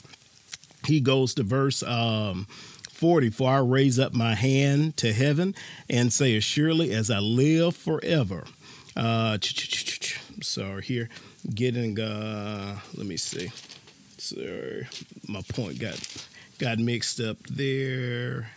He 0.89 1.01
goes 1.01 1.35
to 1.35 1.43
verse 1.43 1.83
um, 1.83 2.47
40 2.91 3.31
For 3.31 3.51
I 3.51 3.59
raise 3.59 3.99
up 3.99 4.13
my 4.13 4.35
hand 4.35 4.97
to 4.99 5.13
heaven 5.13 5.55
and 5.89 6.13
say, 6.13 6.37
As 6.37 6.45
surely 6.45 6.93
as 6.93 7.11
I 7.11 7.21
live 7.21 7.77
forever 7.77 8.45
uh, 8.99 9.39
sorry, 10.43 10.83
here 10.83 11.09
getting. 11.55 11.99
Uh, 11.99 12.79
let 12.97 13.07
me 13.07 13.17
see. 13.17 13.51
Sorry, 14.19 14.89
my 15.29 15.41
point 15.43 15.79
got 15.79 16.27
got 16.59 16.79
mixed 16.79 17.21
up 17.21 17.39
there. 17.49 18.51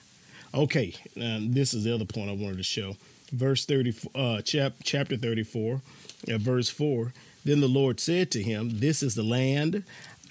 Okay, 0.54 0.96
this 1.16 1.74
is 1.74 1.84
the 1.84 1.94
other 1.94 2.06
point 2.06 2.30
I 2.30 2.34
wanted 2.34 2.58
to 2.58 2.64
show. 2.64 2.98
Verse 3.32 3.66
thirty, 3.66 3.94
uh, 4.16 4.42
chap, 4.42 4.74
chapter 4.84 5.16
thirty-four, 5.16 5.82
at 6.28 6.42
verse 6.42 6.70
four. 6.70 7.14
Then 7.46 7.60
the 7.62 7.68
Lord 7.68 8.00
said 8.00 8.32
to 8.32 8.42
him, 8.42 8.80
"This 8.80 9.04
is 9.04 9.14
the 9.16 9.24
land 9.24 9.84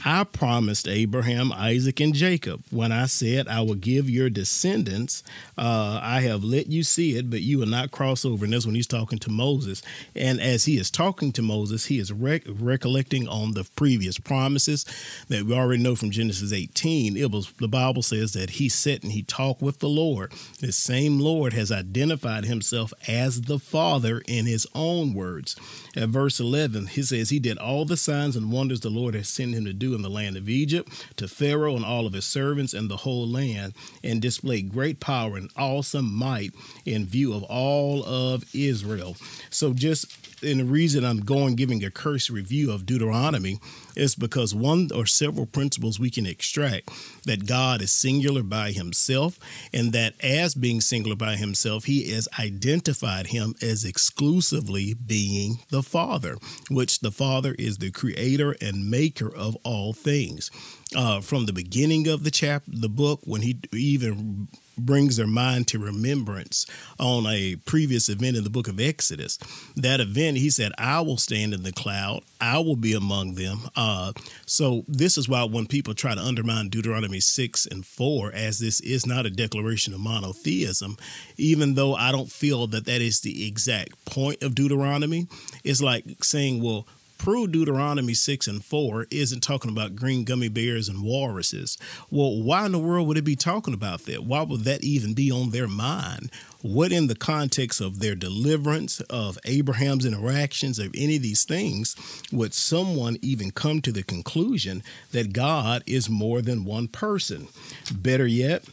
I 0.05 0.25
promised 0.25 0.89
Abraham, 0.89 1.53
Isaac, 1.53 2.01
and 2.01 2.15
Jacob 2.15 2.63
when 2.71 2.93
I 2.93 3.07
said 3.07 3.49
I 3.49 3.61
will 3.61 3.75
give 3.75 4.09
your 4.09 4.31
descendants. 4.31 5.23
Uh, 5.59 6.01
I 6.03 6.21
have 6.23 6.43
let 6.43 6.69
you 6.69 6.83
see 6.83 7.17
it, 7.17 7.31
but 7.31 7.43
you 7.43 7.59
will 7.59 7.67
not 7.67 7.91
cross 7.91 8.25
over. 8.25 8.45
And 8.45 8.55
that's 8.55 8.67
when 8.67 8.75
he's 8.75 8.87
talking 8.87 9.19
to 9.21 9.31
Moses. 9.31 9.83
And 10.15 10.41
as 10.41 10.65
he 10.65 10.79
is 10.79 10.91
talking 10.91 11.33
to 11.33 11.43
Moses, 11.43 11.87
he 11.87 11.99
is 11.99 12.13
rec- 12.13 12.45
recollecting 12.47 13.29
on 13.29 13.53
the 13.53 13.69
previous 13.77 14.19
promises 14.19 14.85
that 15.29 15.45
we 15.45 15.55
already 15.55 15.83
know 15.83 15.97
from 15.97 16.11
Genesis 16.11 16.53
18. 16.53 17.17
It 17.17 17.31
was 17.31 17.53
the 17.59 17.69
Bible 17.69 18.03
says 18.03 18.33
that 18.33 18.51
he 18.51 18.69
sat 18.69 19.03
and 19.03 19.13
he 19.13 19.23
talked 19.23 19.61
with 19.61 19.81
the 19.81 19.89
Lord. 19.89 20.33
The 20.61 20.73
same 20.73 21.19
Lord 21.19 21.53
has 21.53 21.71
identified 21.71 22.45
himself 22.45 22.93
as 23.07 23.43
the 23.43 23.59
Father 23.59 24.23
in 24.27 24.47
his 24.47 24.67
own 24.75 25.15
words. 25.15 25.57
At 25.97 26.09
verse 26.09 26.41
11, 26.41 26.89
he 26.89 27.03
says, 27.03 27.31
He 27.31 27.39
did 27.39 27.59
all 27.59 27.85
the 27.85 27.97
signs 27.97 28.37
and 28.37 28.53
wonders 28.53 28.81
the 28.81 28.91
Lord 28.91 29.15
has 29.15 29.29
sent 29.29 29.55
him 29.55 29.65
to 29.65 29.73
do 29.73 29.90
in 29.95 30.03
the 30.03 30.11
land 30.11 30.37
of 30.37 30.49
Egypt, 30.49 31.07
to 31.17 31.29
Pharaoh 31.29 31.77
and 31.77 31.85
all 31.85 32.07
of 32.07 32.13
his 32.13 32.25
servants 32.25 32.75
and 32.75 32.91
the 32.91 32.99
whole 32.99 33.29
land, 33.29 33.75
and 34.03 34.21
displayed 34.21 34.73
great 34.73 35.01
power 35.01 35.37
and 35.37 35.51
awesome 35.57 36.13
might 36.13 36.53
in 36.85 37.07
view 37.07 37.33
of 37.33 37.43
all 37.45 38.05
of 38.05 38.45
Israel. 38.55 39.17
So 39.51 39.73
just 39.73 40.20
and 40.43 40.61
the 40.61 40.65
reason 40.65 41.05
I'm 41.05 41.21
going 41.21 41.55
giving 41.55 41.85
a 41.85 41.91
cursory 41.91 42.41
review 42.41 42.73
of 42.73 42.87
Deuteronomy 42.87 43.59
is 43.97 44.15
because 44.15 44.55
one 44.55 44.89
or 44.95 45.07
several 45.07 45.47
principles 45.47 45.99
we 45.99 46.11
can 46.11 46.27
extract 46.27 46.91
that 47.27 47.47
God 47.47 47.83
is 47.83 47.93
singular 47.93 48.43
by 48.43 48.73
himself, 48.73 49.39
and 49.73 49.93
that 49.93 50.15
as 50.23 50.55
being 50.55 50.81
singular 50.81 51.17
by 51.17 51.37
himself, 51.37 51.85
he 51.85 52.11
has 52.13 52.29
identified 52.39 53.29
him 53.29 53.55
as 53.61 53.85
exclusively 53.85 54.95
being 54.95 55.59
the 55.71 55.83
Father, 55.83 56.37
which 56.71 57.01
the 57.01 57.11
Father 57.11 57.55
is 57.59 57.79
the 57.79 57.91
creator 57.91 58.57
and 58.61 58.91
maker 58.91 59.35
of 59.35 59.57
all 59.65 59.93
things. 59.93 60.51
Uh, 60.97 61.21
from 61.21 61.47
the 61.47 61.53
beginning 61.53 62.09
of 62.09 62.25
the 62.25 62.31
chapter, 62.31 62.71
the 62.75 62.89
book, 62.89 63.21
when 63.25 63.43
he 63.43 63.61
even 63.73 64.49
brings 64.87 65.17
their 65.17 65.27
mind 65.27 65.69
to 65.69 65.79
remembrance 65.79 66.67
on 66.99 67.27
a 67.27 67.57
previous 67.65 68.09
event 68.09 68.37
in 68.37 68.45
the 68.45 68.51
book 68.51 68.69
of 68.69 68.81
Exodus. 68.81 69.39
That 69.77 70.01
event, 70.01 70.39
he 70.39 70.51
said, 70.51 70.73
I 70.79 71.01
will 71.01 71.17
stand 71.17 71.55
in 71.55 71.63
the 71.63 71.73
cloud, 71.73 72.23
I 72.41 72.59
will 72.59 72.77
be 72.77 72.93
among 72.93 73.35
them. 73.35 73.61
Uh, 73.77 74.13
so, 74.47 74.85
this 74.89 75.17
is 75.19 75.29
why 75.29 75.45
when 75.45 75.67
people 75.67 75.95
try 75.95 76.15
to 76.15 76.21
undermine 76.21 76.69
Deuteronomy 76.69 77.21
6 77.21 77.67
and 77.67 77.85
4, 77.85 78.33
as 78.33 78.59
this 78.59 78.81
is 78.81 79.07
not 79.07 79.27
a 79.27 79.31
declaration 79.31 79.95
of 79.95 80.01
monotheism, 80.01 80.97
even 81.37 81.75
though 81.75 81.95
I 81.95 82.13
don't 82.13 82.31
feel 82.31 82.67
that 82.69 82.87
that 82.87 83.01
is 83.01 83.21
the 83.21 83.47
exact 83.47 84.05
point 84.05 84.43
of 84.43 84.55
Deuteronomy, 84.55 85.27
it's 85.65 85.83
like 85.83 86.05
saying, 86.23 86.63
well, 86.63 86.87
prove 87.21 87.53
Deuteronomy 87.53 88.15
6 88.15 88.49
and 88.49 88.65
4 88.65 89.07
isn't 89.11 89.43
talking 89.43 89.71
about 89.71 89.95
green 89.95 90.25
gummy 90.25 90.49
bears 90.49 90.89
and 90.89 91.03
walruses. 91.03 91.77
Well, 92.11 92.41
why 92.43 92.65
in 92.65 92.73
the 92.73 92.79
world 92.79 93.07
would 93.09 93.19
it 93.19 93.25
be 93.25 93.37
talking 93.37 93.75
about 93.75 94.07
that? 94.07 94.25
Why 94.25 94.41
would 94.41 94.65
that 94.65 94.83
even 94.83 95.13
be 95.13 95.31
on 95.31 95.51
their 95.51 95.69
mind? 95.69 96.31
What, 96.63 96.93
in 96.93 97.09
the 97.09 97.15
context 97.15 97.79
of 97.79 97.99
their 98.01 98.15
deliverance, 98.15 99.03
of 99.03 99.39
Abraham's 99.45 100.07
interactions, 100.07 100.79
of 100.79 100.95
any 100.95 101.17
of 101.17 101.23
these 101.23 101.45
things, 101.45 101.95
would 102.33 102.55
someone 102.55 103.19
even 103.21 103.51
come 103.51 103.83
to 103.83 103.93
the 103.93 104.03
conclusion 104.03 104.83
that 105.13 105.35
God 105.35 105.85
is 105.87 106.09
more 106.09 106.41
than 106.41 106.65
one 106.65 106.89
person? 106.89 107.49
Better 107.93 108.27
yet, 108.27 108.65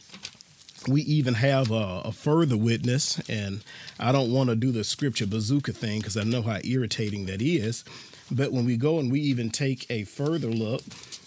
we 0.86 1.02
even 1.02 1.34
have 1.34 1.70
a, 1.70 2.02
a, 2.04 2.12
further 2.12 2.56
witness, 2.56 3.18
and 3.28 3.62
I 3.98 4.12
don't 4.12 4.32
want 4.32 4.48
to 4.48 4.56
do 4.56 4.72
the 4.72 4.84
scripture 4.84 5.26
bazooka 5.26 5.72
thing 5.72 5.98
because 6.00 6.16
I 6.16 6.24
know 6.24 6.42
how 6.42 6.58
irritating 6.64 7.26
that 7.26 7.42
is. 7.42 7.84
But 8.30 8.52
when 8.52 8.64
we 8.66 8.76
go 8.76 8.98
and 8.98 9.10
we 9.10 9.20
even 9.20 9.50
take 9.50 9.86
a 9.90 10.04
further 10.04 10.48
look 10.50 10.82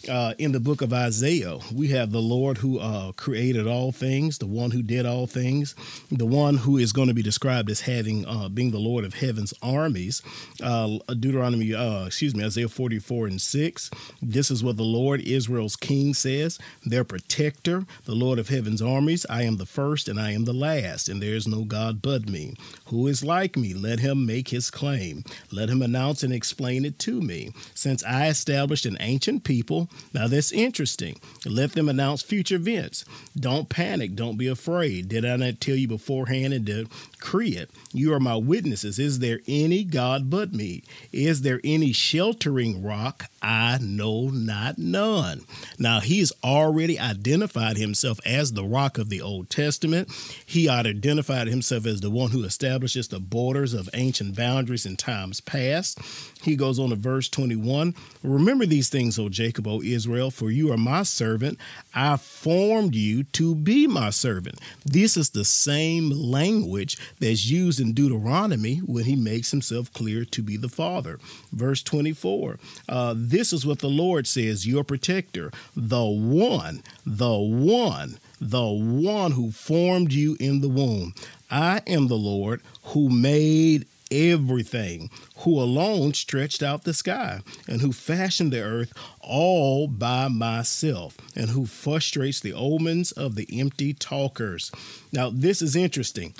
uh, 0.10 0.34
in 0.38 0.52
the 0.52 0.60
book 0.60 0.82
of 0.82 0.94
Isaiah, 0.94 1.60
we 1.74 1.90
have 1.90 2.12
the 2.12 2.22
Lord 2.22 2.58
who 2.58 2.80
uh, 2.80 3.12
created 3.14 3.68
all 3.68 3.92
things, 3.92 4.38
the 4.38 4.48
one 4.48 4.72
who 4.72 4.82
did 4.82 5.06
all 5.06 5.28
things, 5.28 5.76
the 6.12 6.26
one 6.26 6.58
who 6.58 6.78
is 6.78 6.94
going 6.94 7.08
to 7.08 7.14
be 7.14 7.22
described 7.22 7.70
as 7.70 7.82
having 7.82 8.26
uh, 8.26 8.50
being 8.50 8.72
the 8.72 8.80
Lord 8.80 9.06
of 9.06 9.16
heaven's 9.16 9.54
armies. 9.62 10.22
Uh, 10.64 10.98
Deuteronomy, 11.08 11.74
uh, 11.74 12.06
excuse 12.06 12.36
me, 12.36 12.44
Isaiah 12.44 12.70
44 12.70 13.28
and 13.28 13.42
6. 13.42 13.92
This 14.22 14.52
is 14.52 14.64
what 14.64 14.78
the 14.78 14.84
Lord, 14.84 15.22
Israel's 15.22 15.76
king, 15.76 16.14
says 16.14 16.58
their 16.86 17.04
protector, 17.04 17.86
the 18.06 18.16
Lord 18.16 18.40
of 18.40 18.50
heaven's 18.50 18.82
armies. 18.82 19.26
I 19.30 19.44
am 19.44 19.58
the 19.58 19.66
first 19.66 20.08
and 20.08 20.20
I 20.20 20.32
am 20.32 20.46
the 20.46 20.54
last, 20.54 21.10
and 21.10 21.22
there 21.22 21.36
is 21.36 21.48
no 21.48 21.64
God 21.64 22.02
but 22.02 22.30
me. 22.30 22.56
Who 22.88 23.08
is 23.08 23.24
like 23.24 23.56
me? 23.58 23.74
Let 23.74 24.00
him 24.00 24.26
make 24.26 24.50
his 24.50 24.70
claim. 24.70 25.24
Let 25.52 25.70
him 25.70 25.82
announce 25.82 26.24
and 26.24 26.34
explain 26.34 26.86
it 26.86 27.00
to 27.00 27.22
me. 27.22 27.52
Since 27.74 28.04
I 28.04 28.28
established 28.28 28.86
an 28.86 28.98
ancient 29.00 29.44
people, 29.44 29.90
now 30.13 30.27
that's 30.27 30.51
interesting. 30.51 31.19
Let 31.45 31.73
them 31.73 31.89
announce 31.89 32.21
future 32.21 32.56
events. 32.56 33.06
Don't 33.38 33.69
panic. 33.69 34.15
Don't 34.15 34.38
be 34.38 34.47
afraid. 34.47 35.10
Did 35.10 35.25
I 35.25 35.36
not 35.38 35.62
tell 35.62 35.75
you 35.75 35.88
beforehand 35.88 36.54
and 36.54 36.65
decree 36.65 37.56
it? 37.56 37.71
You 37.93 38.13
are 38.13 38.19
my 38.19 38.36
witnesses. 38.36 38.99
Is 38.99 39.19
there 39.19 39.39
any 39.47 39.84
God 39.84 40.30
but 40.30 40.54
me? 40.54 40.84
Is 41.12 41.41
there 41.41 41.62
any 41.63 41.93
sheltering 41.93 42.84
rock? 42.84 43.31
I 43.41 43.80
know 43.82 44.30
not 44.30 44.77
none. 44.77 45.41
Now 45.80 45.99
he's 45.99 46.32
already 46.43 46.99
identified 46.99 47.77
himself 47.77 48.19
as 48.25 48.54
the 48.54 48.63
rock 48.63 48.97
of 48.97 49.10
the 49.10 49.21
Old 49.21 49.49
Testament. 49.49 50.10
He 50.45 50.69
identified 50.69 51.47
himself 51.47 51.86
as 51.88 52.01
the 52.01 52.12
one 52.12 52.32
who 52.32 52.43
establishes 52.43 53.08
the 53.08 53.19
borders 53.19 53.73
of 53.73 53.89
ancient 53.93 54.36
boundaries 54.36 54.86
in 54.86 54.95
times 54.95 55.41
past. 55.41 55.99
He 56.43 56.56
goes 56.56 56.80
on 56.80 56.89
to 56.89 56.95
verse 56.95 57.30
21 57.30 57.95
Remember 58.23 58.65
these 58.65 58.89
things, 58.89 59.17
O 59.17 59.30
Jacob, 59.30 59.67
O 59.67 59.82
Israel, 59.82 60.30
for 60.30 60.51
you 60.51 60.71
are 60.71 60.77
my 60.77 61.04
servant. 61.04 61.58
I 61.95 62.17
formed 62.17 62.93
you 62.93 63.23
to 63.23 63.56
be 63.56 63.88
my 63.88 64.12
servant. 64.12 64.60
This 64.86 65.17
is 65.17 65.32
the 65.32 65.45
same 65.45 66.12
language 66.12 66.97
that's 67.19 67.49
used 67.49 67.80
in 67.80 67.93
Deuteronomy 67.93 68.77
when 68.77 69.06
he 69.06 69.15
makes 69.15 69.51
himself 69.51 69.91
clear 69.93 70.25
to 70.25 70.43
be 70.43 70.58
the 70.58 70.69
Father. 70.69 71.19
Verse 71.51 71.82
24 71.82 72.60
uh, 72.88 73.15
This 73.32 73.54
is 73.54 73.65
what 73.65 73.80
the 73.80 73.88
Lord 73.88 74.28
says, 74.28 74.67
your 74.67 74.84
protector, 74.84 75.54
the 75.74 76.04
one, 76.04 76.84
the 77.06 77.38
one, 77.38 78.20
the 78.41 78.67
one 78.67 79.32
who 79.32 79.52
formed 79.52 80.12
you 80.12 80.36
in 80.41 80.60
the 80.60 80.67
womb. 80.67 81.13
I 81.50 81.82
am 81.88 82.10
the 82.10 82.17
Lord 82.17 82.62
who 82.84 83.10
made 83.10 83.88
everything, 84.12 85.10
who 85.38 85.62
alone 85.62 86.13
stretched 86.13 86.62
out 86.62 86.84
the 86.84 86.94
sky, 86.94 87.39
and 87.70 87.80
who 87.80 87.94
fashioned 87.94 88.52
the 88.52 88.63
earth 88.63 88.91
all 89.22 89.88
by 89.88 90.28
myself, 90.28 91.15
and 91.34 91.52
who 91.52 91.65
frustrates 91.65 92.41
the 92.41 92.52
omens 92.52 93.13
of 93.13 93.36
the 93.36 93.48
empty 93.58 93.94
talkers. 93.94 94.74
Now, 95.13 95.30
this 95.34 95.62
is 95.62 95.78
interesting 95.78 96.34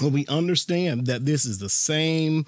when 0.00 0.12
we 0.12 0.26
understand 0.26 1.06
that 1.06 1.24
this 1.24 1.44
is 1.44 1.58
the 1.58 1.68
same 1.68 2.46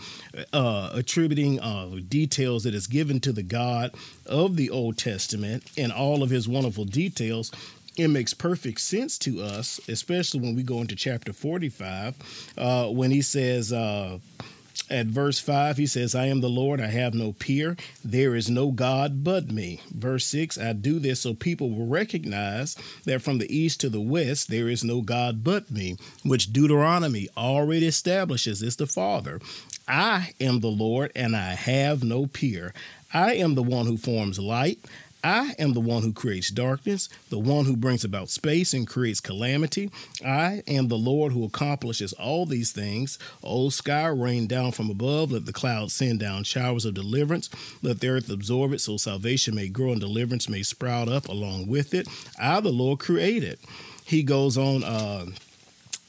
uh, 0.53 0.91
attributing 0.93 1.61
uh, 1.61 1.97
details 2.09 2.65
that 2.65 2.75
is 2.75 2.87
given 2.87 3.21
to 3.21 3.33
the 3.33 3.43
God 3.43 3.95
of 4.27 4.57
the 4.57 4.71
Old 4.71 4.99
Testament 4.99 5.71
and 5.77 5.93
all 5.93 6.23
of 6.23 6.31
his 6.31 6.49
wonderful 6.49 6.85
details, 6.85 7.51
it 7.97 8.09
makes 8.09 8.35
perfect 8.35 8.81
sense 8.81 9.19
to 9.19 9.43
us, 9.43 9.81
especially 9.89 10.41
when 10.41 10.57
we 10.57 10.63
go 10.63 10.81
into 10.81 10.97
chapter 10.97 11.33
45, 11.33 12.53
uh, 12.59 12.89
when 12.89 13.11
he 13.11 13.23
says, 13.23 13.73
uh, 13.73 14.19
at 14.91 15.07
verse 15.07 15.39
5, 15.39 15.77
he 15.77 15.87
says, 15.87 16.15
I 16.15 16.27
am 16.27 16.41
the 16.41 16.49
Lord, 16.49 16.81
I 16.81 16.89
have 16.89 17.15
no 17.15 17.33
peer, 17.33 17.77
there 18.05 18.35
is 18.35 18.51
no 18.51 18.71
God 18.71 19.25
but 19.25 19.51
me. 19.51 19.81
Verse 19.91 20.27
6, 20.27 20.59
I 20.59 20.73
do 20.73 20.99
this 20.99 21.21
so 21.21 21.35
people 21.35 21.71
will 21.71 21.87
recognize 21.87 22.77
that 23.05 23.23
from 23.23 23.39
the 23.39 23.57
east 23.57 23.81
to 23.81 23.89
the 23.89 24.01
west, 24.01 24.51
there 24.51 24.69
is 24.69 24.85
no 24.85 25.01
God 25.01 25.43
but 25.43 25.71
me, 25.71 25.97
which 26.23 26.53
Deuteronomy 26.53 27.29
already 27.37 27.87
establishes 27.87 28.63
is 28.63 28.77
the 28.77 28.87
Father. 28.87 29.41
I 29.87 30.33
am 30.41 30.61
the 30.61 30.69
Lord, 30.69 31.13
and 31.15 31.37
I 31.37 31.55
have 31.55 32.03
no 32.03 32.27
peer. 32.27 32.73
I 33.13 33.35
am 33.35 33.55
the 33.55 33.63
one 33.63 33.87
who 33.87 33.97
forms 33.97 34.39
light. 34.39 34.79
I 35.25 35.55
am 35.59 35.73
the 35.73 35.81
one 35.81 36.03
who 36.03 36.13
creates 36.13 36.51
darkness, 36.51 37.09
the 37.31 37.39
one 37.39 37.65
who 37.65 37.77
brings 37.77 38.05
about 38.05 38.29
space 38.29 38.75
and 38.75 38.87
creates 38.87 39.21
calamity. 39.21 39.91
I 40.25 40.63
am 40.67 40.89
the 40.89 40.99
Lord 40.99 41.33
who 41.33 41.45
accomplishes 41.45 42.13
all 42.13 42.45
these 42.45 42.73
things. 42.73 43.19
O 43.43 43.71
sky, 43.71 44.07
rain 44.09 44.47
down 44.47 44.73
from 44.73 44.91
above. 44.91 45.33
Let 45.33 45.47
the 45.47 45.53
clouds 45.53 45.95
send 45.95 46.21
down 46.21 46.45
showers 46.45 46.85
of 46.85 46.93
deliverance. 46.93 47.49
Let 47.81 48.01
the 48.01 48.09
earth 48.09 48.29
absorb 48.29 48.75
it 48.75 48.83
so 48.83 48.99
salvation 48.99 49.55
may 49.55 49.69
grow 49.69 49.93
and 49.93 50.01
deliverance 50.01 50.47
may 50.47 50.63
sprout 50.63 51.09
up 51.09 51.27
along 51.27 51.69
with 51.69 51.95
it. 51.95 52.07
I, 52.39 52.61
the 52.61 52.69
Lord, 52.69 52.99
created. 52.99 53.59
He 54.05 54.23
goes 54.23 54.59
on. 54.59 54.85
Uh, 54.85 55.27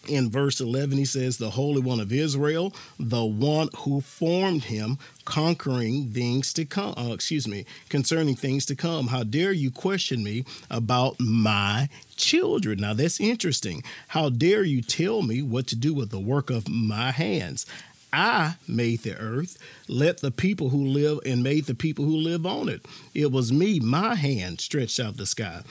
in 0.08 0.30
verse 0.30 0.60
11, 0.60 0.97
he 0.97 1.06
says, 1.06 1.38
The 1.38 1.51
Holy 1.51 1.82
One 1.82 1.99
of 1.99 2.12
Israel, 2.12 2.73
the 2.99 3.25
one 3.25 3.69
who 3.78 4.01
formed 4.01 4.65
him, 4.65 4.97
conquering 5.26 6.10
things 6.12 6.54
to 6.54 6.66
come, 6.66 6.94
uh, 6.98 7.12
excuse 7.14 7.48
me, 7.48 7.66
concerning 7.90 8.36
things 8.36 8.66
to 8.68 8.76
come. 8.76 9.08
How 9.08 9.24
dare 9.24 9.52
you 9.52 9.72
question 9.72 10.24
me 10.24 10.46
about 10.70 11.20
my 11.20 11.90
children? 12.16 12.80
Now, 12.80 12.94
that's 12.94 13.20
interesting. 13.20 13.84
How 14.10 14.30
dare 14.30 14.64
you 14.64 14.82
tell 14.82 15.22
me 15.22 15.42
what 15.42 15.68
to 15.68 15.76
do 15.76 15.94
with 15.94 16.12
the 16.12 16.20
work 16.20 16.50
of 16.50 16.70
my 16.70 17.12
hands? 17.12 17.66
I 18.14 18.56
made 18.66 19.02
the 19.02 19.18
earth, 19.18 19.58
let 19.90 20.20
the 20.20 20.32
people 20.32 20.70
who 20.70 20.86
live 20.86 21.20
and 21.26 21.44
made 21.44 21.66
the 21.66 21.76
people 21.76 22.06
who 22.06 22.16
live 22.16 22.46
on 22.46 22.70
it. 22.70 22.86
It 23.14 23.30
was 23.30 23.52
me, 23.52 23.82
my 23.82 24.16
hand 24.16 24.62
stretched 24.62 25.02
out 25.02 25.18
the 25.18 25.26
sky 25.26 25.64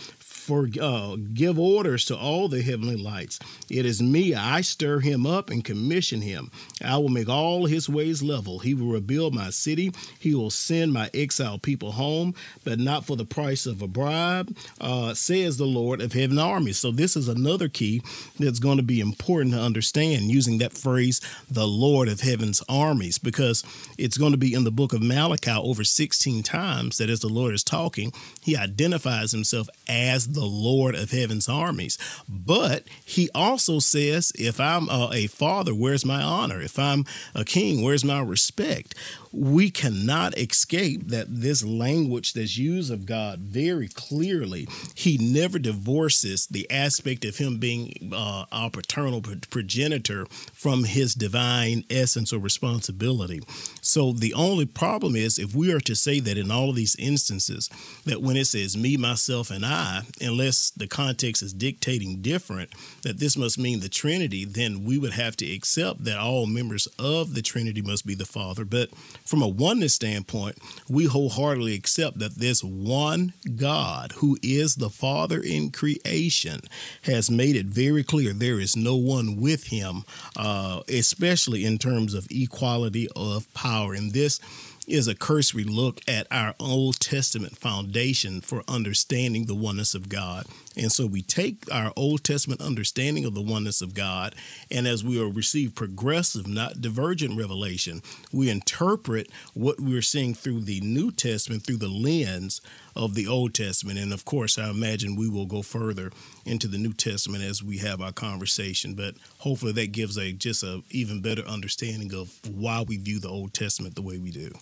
for 0.45 0.69
uh, 0.81 1.17
give 1.33 1.59
orders 1.59 2.05
to 2.05 2.17
all 2.17 2.49
the 2.49 2.61
heavenly 2.61 2.97
lights. 2.97 3.39
It 3.71 3.87
is 3.87 4.03
me. 4.03 4.35
I 4.35 4.61
stir 4.61 5.01
him 5.01 5.27
up 5.27 5.49
and 5.49 5.65
commission 5.65 6.21
him. 6.21 6.51
I 6.85 6.99
will 6.99 7.09
make 7.09 7.29
all 7.29 7.65
his 7.65 7.89
ways 7.89 8.23
level. 8.23 8.59
He 8.59 8.75
will 8.75 8.89
rebuild 8.89 9.35
my 9.35 9.49
city. 9.51 9.91
He 10.19 10.35
will 10.35 10.51
send 10.51 10.93
my 10.93 11.11
exiled 11.15 11.63
people 11.63 11.93
home, 11.93 12.35
but 12.63 12.79
not 12.79 13.07
for 13.07 13.17
the 13.17 13.25
price 13.25 13.65
of 13.65 13.81
a 13.81 13.89
bribe, 13.89 14.55
uh, 14.81 15.15
says 15.15 15.57
the 15.57 15.65
Lord 15.65 16.03
of 16.03 16.13
heaven 16.13 16.39
armies. 16.39 16.79
So 16.79 16.91
this 16.91 17.17
is 17.17 17.27
another 17.27 17.69
key 17.69 18.03
that's 18.39 18.59
going 18.59 18.77
to 18.77 18.83
be 18.83 19.01
important 19.01 19.55
to 19.55 19.61
understand 19.61 20.25
using 20.25 20.59
that 20.59 20.77
phrase, 20.77 21.23
the 21.51 21.67
Lord 21.67 22.09
of 22.09 22.21
heaven's 22.21 22.63
armies, 22.69 23.17
because 23.17 23.65
it's 23.97 24.19
going 24.19 24.33
to 24.33 24.39
be 24.39 24.53
in 24.53 24.65
the 24.65 24.71
book 24.71 24.93
of 24.93 25.03
Malachi 25.03 25.53
over 25.53 25.85
16 25.85 26.43
times 26.43 26.99
that 26.99 27.09
as 27.09 27.21
the 27.21 27.29
Lord 27.29 27.55
is 27.55 27.65
talking, 27.65 28.13
he 28.43 28.57
identifies 28.57 29.33
himself 29.33 29.69
as 29.89 30.34
the 30.35 30.45
Lord 30.45 30.95
of 30.95 31.11
heaven's 31.11 31.49
armies. 31.49 31.99
But 32.29 32.85
he 33.05 33.31
also 33.35 33.79
says, 33.79 34.33
if 34.35 34.61
I'm 34.61 34.89
a, 34.91 35.27
father, 35.29 35.75
where's 35.75 36.05
my 36.05 36.23
honor? 36.23 36.61
If 36.61 36.79
I'm 36.79 37.05
a 37.35 37.45
king, 37.45 37.83
where's 37.83 38.05
my 38.05 38.21
respect? 38.21 38.95
We 39.35 39.71
cannot 39.71 40.39
escape 40.39 41.09
that 41.09 41.27
this 41.29 41.65
language 41.65 42.33
that's 42.35 42.57
used 42.57 42.93
of 42.93 43.07
God 43.07 43.41
very 43.41 43.89
clearly, 43.89 44.69
he 44.95 45.19
never 45.19 45.59
divorces 45.59 46.47
the 46.47 46.71
aspect 46.71 47.25
of 47.25 47.37
him 47.37 47.59
being 47.59 48.13
uh, 48.15 48.45
our 48.53 48.71
paternal 48.71 49.23
progenitor 49.51 50.27
from 50.53 50.85
his 50.85 51.15
divine 51.15 51.85
essence 51.91 52.33
or 52.33 52.39
responsibility. 52.39 53.41
So 53.81 54.13
the 54.13 54.35
only 54.35 54.67
problem 54.67 55.17
is 55.17 55.39
if 55.39 55.55
we 55.55 55.73
are 55.73 55.81
to 55.81 55.97
say 55.97 56.21
that 56.21 56.39
in 56.39 56.51
all 56.51 56.71
of 56.71 56.77
these 56.77 56.97
instances, 56.97 57.69
that 58.05 58.23
when 58.23 58.37
it 58.37 58.47
says 58.47 58.77
me, 58.77 58.97
myself, 58.97 59.51
and 59.51 59.67
I, 59.67 60.03
unless 60.21 60.71
the 60.71 60.87
context 60.87 61.43
is 61.43 61.53
dictating 61.53 62.23
different, 62.23 62.71
that 63.03 63.19
this 63.19 63.37
must 63.37 63.59
mean 63.59 63.81
the 63.81 63.89
Trinity, 63.89 64.45
then 64.45 64.85
we 64.85 64.99
would 64.99 65.13
have 65.13 65.37
to 65.37 65.53
accept 65.53 66.05
that 66.05 66.19
all 66.19 66.47
members 66.47 66.87
of 66.99 67.35
the 67.35 67.43
Trinity 67.43 67.83
must 67.83 68.07
be 68.07 68.15
the 68.15 68.25
Father. 68.25 68.65
But 68.65 68.91
from 69.25 69.43
a 69.43 69.49
oneness 69.49 69.95
standpoint, 69.95 70.59
we 70.89 71.07
wholeheartedly 71.07 71.75
accept 71.75 72.19
that 72.19 72.37
this 72.37 72.63
one 72.63 73.33
God, 73.57 74.13
who 74.17 74.37
is 74.43 74.77
the 74.77 74.91
Father 74.91 75.41
in 75.41 75.71
creation, 75.71 76.61
has 77.03 77.31
made 77.31 77.57
it 77.57 77.67
very 77.67 78.05
clear 78.05 78.33
there 78.33 78.61
is 78.61 78.77
no 78.77 78.97
one 78.97 79.41
with 79.41 79.69
him, 79.69 80.05
uh, 80.37 80.83
especially 80.89 81.65
in 81.65 81.79
terms 81.79 82.15
of 82.15 82.27
equality 82.31 83.09
of 83.17 83.53
power. 83.55 83.95
And 83.95 84.13
this 84.13 84.41
is 84.87 85.09
a 85.09 85.15
cursory 85.15 85.65
look 85.65 86.01
at 86.07 86.27
our 86.31 86.55
Old 86.61 87.01
Testament 87.01 87.57
foundation 87.57 88.41
for 88.41 88.63
understanding 88.69 89.47
the 89.47 89.55
oneness 89.55 89.95
of 89.95 90.09
God. 90.09 90.47
And 90.77 90.91
so 90.91 91.07
we 91.07 91.23
take 91.23 91.65
our 91.73 91.93
Old 91.97 92.25
Testament 92.25 92.61
understanding 92.61 93.25
of 93.25 93.35
the 93.35 93.41
oneness 93.41 93.81
of 93.81 93.95
God, 93.95 94.35
and 94.71 94.87
as 94.87 95.05
we 95.05 95.21
receive 95.23 95.75
progressive, 95.75 96.47
not 96.47 96.81
divergent 96.81 97.39
revelation, 97.39 98.03
we 98.33 98.51
interpret 98.51 99.31
what 99.55 99.81
we're 99.81 100.03
seeing 100.03 100.35
through 100.35 100.63
the 100.63 100.81
New 100.81 101.11
Testament 101.13 101.65
through 101.65 101.77
the 101.77 101.89
lens 101.89 102.61
of 102.97 103.15
the 103.15 103.27
Old 103.27 103.55
Testament. 103.55 103.99
And 103.99 104.13
of 104.13 104.25
course, 104.25 104.59
I 104.59 104.71
imagine 104.71 105.17
we 105.17 105.29
will 105.29 105.47
go 105.47 105.63
further 105.63 106.11
into 106.45 106.69
the 106.69 106.79
New 106.79 106.93
Testament 106.93 107.45
as 107.45 107.63
we 107.63 107.79
have 107.79 108.01
our 108.01 108.13
conversation. 108.13 108.95
But 108.95 109.15
hopefully, 109.39 109.73
that 109.73 109.93
gives 109.93 110.19
a 110.19 110.33
just 110.33 110.63
a 110.63 110.83
even 110.91 111.21
better 111.21 111.43
understanding 111.43 112.15
of 112.15 112.39
why 112.49 112.85
we 112.87 112.97
view 112.97 113.21
the 113.21 113.29
Old 113.29 113.55
Testament 113.55 113.95
the 113.95 114.03
way 114.03 114.19
we 114.19 114.31
do. 114.31 114.53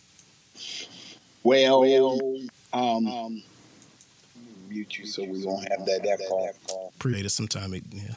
Well, 1.43 1.85
um, 2.73 3.07
um 3.07 3.43
mute 4.69 4.99
you 4.99 5.07
so 5.07 5.25
we 5.25 5.45
won't 5.45 5.69
have 5.69 5.85
that 5.87 6.03
that 6.03 6.21
Appreciate 6.97 7.27
it 7.27 7.31
sometime. 7.31 7.75
It, 7.75 7.83
yeah. 7.93 8.15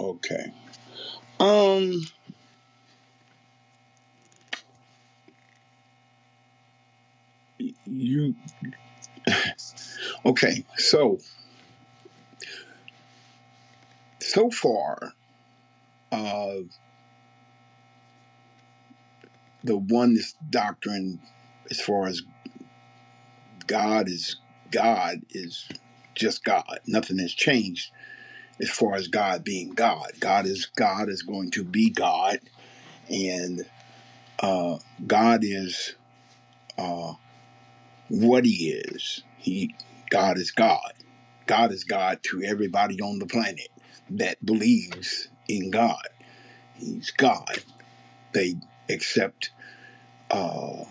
Okay. 0.00 0.52
Um 1.40 2.06
you 7.86 8.34
okay 10.24 10.64
so 10.76 11.18
so 14.20 14.50
far 14.50 15.12
uh 16.12 16.56
the 19.64 19.76
oneness 19.76 20.34
doctrine 20.50 21.20
as 21.70 21.80
far 21.80 22.06
as 22.06 22.22
god 23.66 24.08
is 24.08 24.36
god 24.70 25.20
is 25.30 25.68
just 26.14 26.44
god. 26.44 26.80
Nothing 26.86 27.18
has 27.18 27.32
changed 27.32 27.92
as 28.60 28.70
far 28.70 28.94
as 28.94 29.08
god 29.08 29.44
being 29.44 29.70
god. 29.70 30.12
God 30.18 30.46
is 30.46 30.66
god 30.76 31.08
is 31.08 31.22
going 31.22 31.50
to 31.52 31.64
be 31.64 31.90
god 31.90 32.40
and 33.08 33.64
uh 34.40 34.78
god 35.06 35.40
is 35.42 35.94
uh 36.78 37.14
what 38.08 38.44
he 38.44 38.70
is. 38.70 39.22
He 39.38 39.74
God 40.10 40.38
is 40.38 40.50
God. 40.50 40.92
God 41.46 41.72
is 41.72 41.84
God 41.84 42.20
to 42.24 42.42
everybody 42.42 43.00
on 43.00 43.18
the 43.18 43.26
planet 43.26 43.68
that 44.10 44.44
believes 44.44 45.28
in 45.48 45.70
God. 45.70 46.06
He's 46.74 47.10
God. 47.10 47.62
They 48.32 48.56
accept 48.88 49.50
uh, 50.30 50.84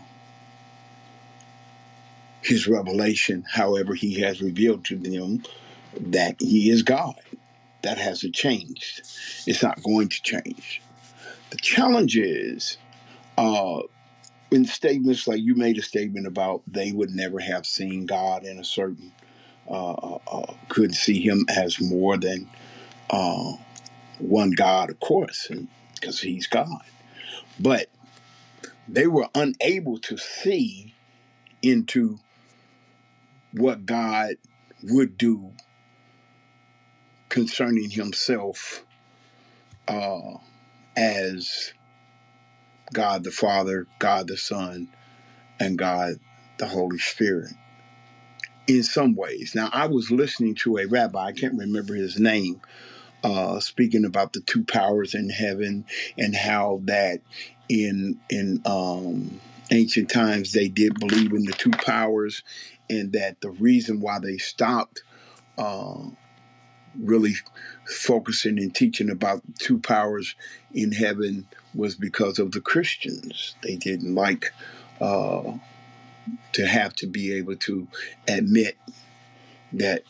his 2.41 2.67
revelation, 2.67 3.43
however, 3.49 3.93
he 3.95 4.21
has 4.21 4.41
revealed 4.41 4.85
to 4.85 4.95
them 4.95 5.43
that 5.99 6.35
he 6.39 6.69
is 6.69 6.83
God. 6.83 7.19
That 7.81 7.97
hasn't 7.97 8.35
changed. 8.35 9.01
It's 9.45 9.61
not 9.61 9.83
going 9.83 10.09
to 10.09 10.21
change. 10.21 10.81
The 11.51 11.57
challenge 11.57 12.17
is 12.17 12.77
uh, 13.37 13.81
statements 14.63 15.27
like 15.27 15.41
you 15.41 15.55
made 15.55 15.77
a 15.77 15.81
statement 15.81 16.27
about 16.27 16.61
they 16.67 16.91
would 16.91 17.09
never 17.09 17.39
have 17.39 17.65
seen 17.65 18.05
God 18.05 18.45
in 18.45 18.59
a 18.59 18.63
certain, 18.63 19.11
uh, 19.67 19.93
uh, 19.93 20.19
uh 20.27 20.53
could 20.69 20.93
see 20.93 21.19
Him 21.19 21.45
as 21.49 21.81
more 21.81 22.17
than 22.17 22.47
uh, 23.09 23.53
one 24.19 24.51
God, 24.51 24.89
of 24.89 24.99
course, 24.99 25.49
because 25.95 26.21
He's 26.21 26.47
God. 26.47 26.81
But 27.59 27.89
they 28.87 29.07
were 29.07 29.27
unable 29.33 29.97
to 29.99 30.17
see 30.17 30.93
into 31.61 32.19
what 33.51 33.85
God 33.85 34.35
would 34.83 35.17
do 35.17 35.51
concerning 37.29 37.89
Himself 37.89 38.85
uh, 39.87 40.37
as 40.95 41.73
God 42.93 43.23
the 43.23 43.31
Father, 43.31 43.87
God 43.99 44.27
the 44.27 44.37
Son, 44.37 44.87
and 45.59 45.77
God 45.77 46.19
the 46.57 46.67
Holy 46.67 46.99
Spirit 46.99 47.51
in 48.67 48.83
some 48.83 49.15
ways. 49.15 49.53
Now, 49.55 49.69
I 49.71 49.87
was 49.87 50.11
listening 50.11 50.55
to 50.55 50.77
a 50.77 50.87
rabbi, 50.87 51.25
I 51.25 51.31
can't 51.31 51.57
remember 51.57 51.93
his 51.93 52.19
name, 52.19 52.61
uh, 53.23 53.59
speaking 53.59 54.05
about 54.05 54.33
the 54.33 54.41
two 54.41 54.63
powers 54.63 55.13
in 55.13 55.29
heaven 55.29 55.85
and 56.17 56.35
how 56.35 56.81
that 56.85 57.21
in 57.69 58.19
in 58.29 58.61
um, 58.65 59.39
ancient 59.71 60.09
times 60.09 60.51
they 60.51 60.67
did 60.67 60.99
believe 60.99 61.33
in 61.33 61.43
the 61.43 61.53
two 61.53 61.71
powers, 61.71 62.43
and 62.89 63.13
that 63.13 63.41
the 63.41 63.49
reason 63.49 63.99
why 63.99 64.19
they 64.19 64.37
stopped 64.37 65.01
uh, 65.57 66.03
really 66.99 67.33
focusing 67.87 68.59
and 68.59 68.75
teaching 68.75 69.09
about 69.09 69.41
two 69.59 69.79
powers 69.79 70.35
in 70.73 70.91
heaven 70.91 71.47
was 71.75 71.95
because 71.95 72.39
of 72.39 72.51
the 72.51 72.61
Christians. 72.61 73.55
They 73.61 73.75
didn't 73.75 74.15
like 74.15 74.53
uh, 75.01 75.53
to 76.53 76.67
have 76.67 76.95
to 76.95 77.07
be 77.07 77.33
able 77.33 77.55
to 77.57 77.87
admit 78.27 78.77
that 79.73 80.03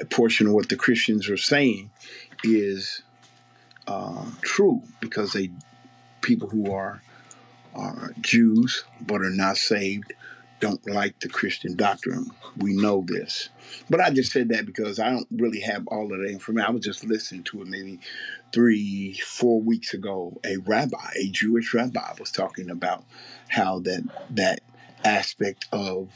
a 0.00 0.04
portion 0.04 0.46
of 0.46 0.54
what 0.54 0.68
the 0.68 0.76
Christians 0.76 1.28
are 1.28 1.36
saying 1.36 1.90
is 2.42 3.02
uh, 3.86 4.24
true 4.40 4.82
because 5.00 5.32
they 5.32 5.50
people 6.22 6.48
who 6.48 6.72
are 6.72 7.02
are 7.74 8.12
Jews 8.20 8.84
but 9.00 9.20
are 9.20 9.30
not 9.30 9.56
saved 9.56 10.12
don't 10.60 10.88
like 10.88 11.18
the 11.20 11.28
Christian 11.28 11.74
doctrine. 11.76 12.30
We 12.58 12.74
know 12.74 13.04
this. 13.06 13.48
But 13.88 14.00
I 14.00 14.10
just 14.10 14.32
said 14.32 14.50
that 14.50 14.66
because 14.66 14.98
I 14.98 15.10
don't 15.10 15.26
really 15.30 15.60
have 15.60 15.86
all 15.88 16.12
of 16.12 16.20
the 16.20 16.26
information. 16.26 16.68
I 16.68 16.72
was 16.72 16.84
just 16.84 17.04
listening 17.04 17.44
to 17.44 17.62
it 17.62 17.68
maybe 17.68 17.98
three, 18.52 19.14
four 19.24 19.60
weeks 19.60 19.94
ago. 19.94 20.38
A 20.44 20.58
rabbi, 20.58 21.12
a 21.16 21.28
Jewish 21.30 21.74
rabbi, 21.74 22.12
was 22.18 22.30
talking 22.30 22.70
about 22.70 23.04
how 23.48 23.80
that 23.80 24.02
that 24.30 24.60
aspect 25.04 25.66
of 25.72 26.10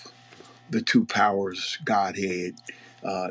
the 0.71 0.83
two 0.83 1.07
powers 1.07 1.79
Godhead 1.85 2.55
uh, 3.03 3.29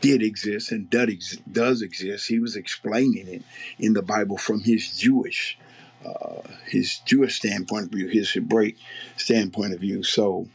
did 0.00 0.22
exist 0.22 0.72
and 0.72 0.88
does 0.90 1.82
exist. 1.82 2.28
He 2.28 2.38
was 2.38 2.56
explaining 2.56 3.28
it 3.28 3.42
in 3.78 3.94
the 3.94 4.02
Bible 4.02 4.36
from 4.38 4.60
his 4.60 4.98
Jewish 4.98 5.58
uh, 6.04 6.42
his 6.66 6.98
Jewish 7.06 7.36
standpoint 7.36 7.86
of 7.86 7.90
view, 7.92 8.08
his 8.08 8.30
Hebraic 8.30 8.76
standpoint 9.16 9.74
of 9.74 9.80
view. 9.80 10.02
So 10.02 10.48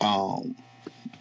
um, 0.00 0.56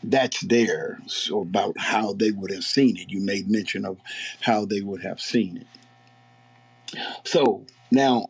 that's 0.03 0.41
there. 0.41 0.99
So 1.07 1.41
about 1.41 1.77
how 1.77 2.13
they 2.13 2.31
would 2.31 2.51
have 2.51 2.63
seen 2.63 2.97
it. 2.97 3.09
You 3.09 3.21
made 3.21 3.49
mention 3.49 3.85
of 3.85 3.97
how 4.41 4.65
they 4.65 4.81
would 4.81 5.01
have 5.03 5.19
seen 5.19 5.57
it. 5.57 6.99
So 7.23 7.65
now, 7.91 8.27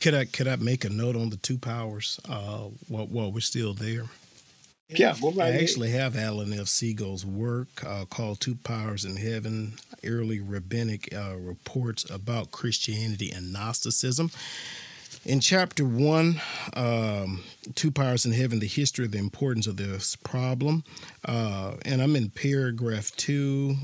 Could 0.00 0.14
I 0.14 0.24
could 0.24 0.48
I 0.48 0.56
make 0.56 0.84
a 0.84 0.90
note 0.90 1.16
on 1.16 1.30
the 1.30 1.36
two 1.36 1.58
powers 1.58 2.18
uh, 2.28 2.68
while, 2.88 3.06
while 3.06 3.32
we're 3.32 3.40
still 3.40 3.74
there? 3.74 4.04
Yeah, 4.88 5.16
go 5.20 5.32
I 5.40 5.50
actually 5.50 5.90
have 5.90 6.16
Alan 6.16 6.52
F. 6.52 6.66
Segal's 6.66 7.26
work 7.26 7.84
uh, 7.84 8.04
called 8.04 8.38
Two 8.38 8.54
Powers 8.54 9.04
in 9.04 9.16
Heaven 9.16 9.74
Early 10.04 10.38
Rabbinic 10.38 11.12
uh, 11.12 11.36
Reports 11.36 12.08
about 12.08 12.52
Christianity 12.52 13.32
and 13.32 13.52
Gnosticism. 13.52 14.30
In 15.24 15.40
chapter 15.40 15.84
one, 15.84 16.40
um, 16.74 17.42
Two 17.74 17.90
Powers 17.90 18.24
in 18.24 18.30
Heaven, 18.30 18.60
the 18.60 18.68
history 18.68 19.04
of 19.04 19.10
the 19.10 19.18
importance 19.18 19.66
of 19.66 19.76
this 19.76 20.14
problem. 20.14 20.84
Uh, 21.24 21.74
and 21.84 22.00
I'm 22.00 22.14
in 22.14 22.30
paragraph 22.30 23.10
two. 23.16 23.74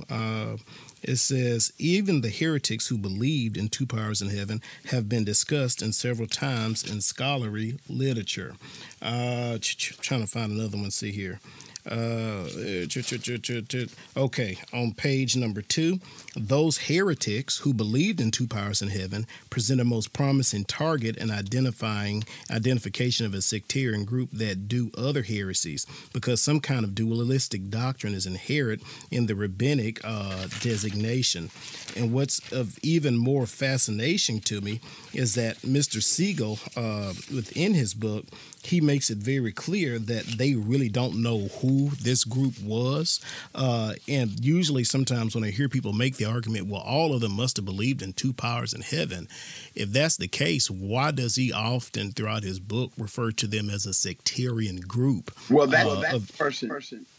It 1.02 1.16
says, 1.16 1.72
even 1.78 2.20
the 2.20 2.30
heretics 2.30 2.86
who 2.88 2.96
believed 2.96 3.56
in 3.56 3.68
two 3.68 3.86
powers 3.86 4.22
in 4.22 4.28
heaven 4.30 4.62
have 4.86 5.08
been 5.08 5.24
discussed 5.24 5.82
in 5.82 5.92
several 5.92 6.28
times 6.28 6.88
in 6.88 7.00
scholarly 7.00 7.78
literature. 7.88 8.54
Uh, 9.00 9.58
ch- 9.58 9.76
ch- 9.76 9.98
trying 9.98 10.20
to 10.20 10.26
find 10.26 10.52
another 10.52 10.78
one. 10.78 10.90
See 10.90 11.10
here. 11.10 11.40
Uh, 11.84 12.46
ch- 12.88 13.88
okay, 14.16 14.58
on 14.72 14.92
page 14.92 15.34
number 15.36 15.62
two, 15.62 15.98
those 16.36 16.78
heretics 16.78 17.58
who 17.58 17.74
believed 17.74 18.20
in 18.20 18.30
two 18.30 18.46
powers 18.46 18.82
in 18.82 18.88
heaven 18.88 19.26
present 19.50 19.80
a 19.80 19.84
most 19.84 20.12
promising 20.12 20.64
target 20.64 21.16
in 21.16 21.30
identifying 21.30 22.24
identification 22.50 23.26
of 23.26 23.34
a 23.34 23.42
sectarian 23.42 24.04
group 24.04 24.30
that 24.32 24.68
do 24.68 24.90
other 24.96 25.22
heresies, 25.22 25.86
because 26.12 26.40
some 26.40 26.60
kind 26.60 26.84
of 26.84 26.94
dualistic 26.94 27.68
doctrine 27.68 28.14
is 28.14 28.26
inherent 28.26 28.82
in 29.10 29.26
the 29.26 29.34
rabbinic 29.34 30.00
uh, 30.04 30.46
designation. 30.60 31.50
And 31.96 32.12
what's 32.12 32.40
of 32.52 32.78
even 32.82 33.18
more 33.18 33.46
fascination 33.46 34.40
to 34.40 34.60
me 34.60 34.80
is 35.12 35.34
that 35.34 35.58
Mr. 35.58 35.98
Segal, 36.00 36.60
uh, 36.76 37.12
within 37.34 37.74
his 37.74 37.94
book, 37.94 38.26
he 38.62 38.80
makes 38.80 39.10
it 39.10 39.18
very 39.18 39.52
clear 39.52 39.98
that 39.98 40.24
they 40.24 40.54
really 40.54 40.88
don't 40.88 41.20
know 41.22 41.48
who 41.60 41.90
this 42.00 42.24
group 42.24 42.60
was. 42.62 43.20
Uh, 43.54 43.94
and 44.08 44.44
usually, 44.44 44.84
sometimes 44.84 45.34
when 45.34 45.44
I 45.44 45.50
hear 45.50 45.68
people 45.68 45.92
make 45.92 46.16
the 46.16 46.24
argument, 46.26 46.66
well, 46.68 46.80
all 46.80 47.14
of 47.14 47.20
them 47.20 47.32
must 47.32 47.56
have 47.56 47.64
believed 47.66 48.02
in 48.02 48.12
two 48.12 48.32
powers 48.32 48.72
in 48.72 48.82
heaven. 48.82 49.28
If 49.74 49.90
that's 49.90 50.16
the 50.16 50.28
case, 50.28 50.70
why 50.70 51.10
does 51.10 51.36
he 51.36 51.52
often, 51.52 52.12
throughout 52.12 52.44
his 52.44 52.60
book, 52.60 52.92
refer 52.96 53.32
to 53.32 53.46
them 53.46 53.68
as 53.68 53.86
a 53.86 53.92
sectarian 53.94 54.76
group? 54.80 55.32
Well, 55.50 55.66
that, 55.68 55.86
Uh, 55.86 56.00
that 56.00 56.14
of- 56.14 56.38
person, 56.38 56.70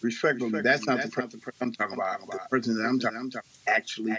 respectfully, 0.02 0.62
that's 0.62 0.88
not 0.88 1.02
the 1.02 1.10
person 1.10 1.42
I'm 1.60 1.72
talking 1.74 1.96
about. 1.96 2.22
The 2.22 2.40
person 2.50 2.78
that 2.78 2.86
I'm 2.88 3.00
talking, 3.00 3.18
I'm 3.18 3.30
talking 3.32 3.50
actually 3.68 4.16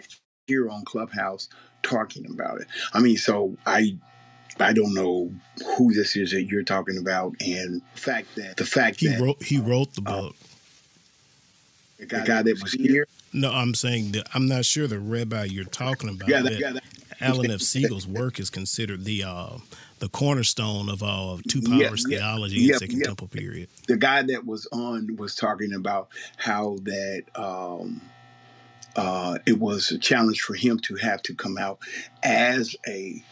here 0.47 0.69
on 0.69 0.85
Clubhouse 0.85 1.49
talking 1.83 2.27
about 2.31 2.61
it. 2.61 2.67
I 2.93 3.01
mean, 3.01 3.17
so 3.17 3.57
I, 3.67 3.97
I 4.61 4.73
don't 4.73 4.95
know 4.95 5.33
who 5.77 5.93
this 5.93 6.17
is 6.17 6.31
that 6.33 6.45
you're 6.45 6.63
talking 6.63 6.99
about, 6.99 7.35
and 7.41 7.83
the 7.95 8.01
fact 8.01 8.29
that 8.37 8.57
the 8.57 8.65
fact 8.67 9.01
He 9.01 9.09
that 9.09 9.21
wrote 9.21 9.43
he 9.43 9.59
wrote 9.59 9.93
the 9.95 10.03
uh, 10.07 10.21
book. 10.23 10.37
the 11.99 12.07
guy, 12.07 12.21
the 12.21 12.27
guy 12.27 12.43
that 12.43 12.63
was 12.63 12.73
here, 12.73 13.07
No, 13.33 13.51
I'm 13.53 13.75
saying 13.75 14.13
that 14.13 14.29
I'm 14.35 14.47
not 14.47 14.65
sure 14.65 14.87
the 14.87 14.99
rabbi 14.99 15.45
you're 15.45 15.65
talking 15.65 16.09
about. 16.11 16.29
yeah, 16.29 16.43
that, 16.43 16.59
yeah, 16.59 16.73
that, 16.73 16.83
Alan 17.21 17.51
F. 17.51 17.61
Segal's 17.61 18.07
work 18.07 18.39
is 18.41 18.51
considered 18.51 19.05
the 19.05 19.25
uh, 19.25 19.57
the 20.01 20.09
cornerstone 20.09 20.89
of 20.89 21.03
uh, 21.03 21.37
two 21.49 21.61
Yeah, 21.65 21.89
powers 21.89 22.05
yeah, 22.09 22.19
theology 22.19 22.57
yeah, 22.61 22.75
in 22.75 22.79
Second 22.79 22.99
yeah. 22.99 23.05
Temple 23.07 23.29
period. 23.29 23.69
the 23.89 23.97
guy 23.97 24.23
that 24.23 24.45
was 24.45 24.67
on 24.73 25.17
was 25.17 25.35
talking 25.35 25.73
about 25.75 26.09
how 26.37 26.77
that 26.83 27.23
um, 27.37 28.01
uh, 28.97 29.39
it 29.47 29.59
was 29.59 29.91
a 29.91 29.99
challenge 29.99 30.41
for 30.43 30.55
him 30.55 30.79
to 30.81 30.95
have 30.97 31.23
to 31.23 31.35
come 31.35 31.57
out 31.59 31.79
as 32.23 32.77
a 32.87 33.23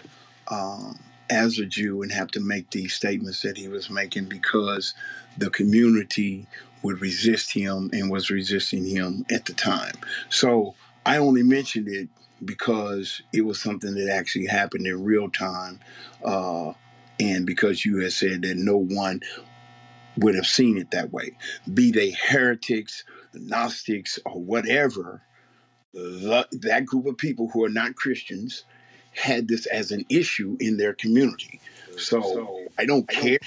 um, 0.49 0.99
as 1.31 1.59
a 1.59 1.67
Jew 1.67 2.03
and 2.03 2.13
have 2.13 2.29
to 2.33 2.41
make 2.41 2.71
these 2.71 2.95
statements 2.95 3.43
that 3.43 3.57
he 3.57 3.69
was 3.69 3.91
making 3.91 4.27
because 4.27 4.95
the 5.39 5.51
community 5.51 6.47
would 6.83 7.01
resist 7.01 7.53
him 7.53 7.91
and 7.93 8.11
was 8.11 8.31
resisting 8.31 8.85
him 8.85 9.25
at 9.31 9.47
the 9.47 9.55
time. 9.55 9.95
So 10.29 10.75
I 11.07 11.19
only 11.19 11.43
mentioned 11.43 11.89
it 11.89 12.09
because 12.45 13.23
it 13.33 13.43
was 13.43 13.61
something 13.61 13.95
that 13.95 14.13
actually 14.13 14.47
happened 14.47 14.87
in 14.87 15.05
real 15.05 15.31
time, 15.31 15.81
uh, 16.25 16.73
and 17.21 17.47
because 17.47 17.85
you 17.85 17.99
had 17.99 18.13
said 18.13 18.43
that 18.43 18.57
no 18.57 18.77
one 18.77 19.21
would 20.19 20.35
have 20.35 20.47
seen 20.47 20.77
it 20.77 20.91
that 20.91 21.13
way. 21.13 21.37
Be 21.73 21.91
they 21.93 22.11
heretics, 22.11 23.05
Gnostics, 23.33 24.19
or 24.27 24.41
whatever, 24.41 25.23
the, 25.95 26.47
that 26.53 26.87
group 26.87 27.07
of 27.07 27.17
people 27.17 27.49
who 27.49 27.65
are 27.65 27.71
not 27.71 27.95
Christians 27.95 28.65
had 29.15 29.49
this 29.49 29.67
as 29.67 29.91
an 29.91 30.05
issue 30.09 30.57
in 30.61 30.77
their 30.77 30.93
community. 30.95 31.61
So 31.97 32.67
I 32.79 32.87
don't 32.87 33.09
care 33.09 33.39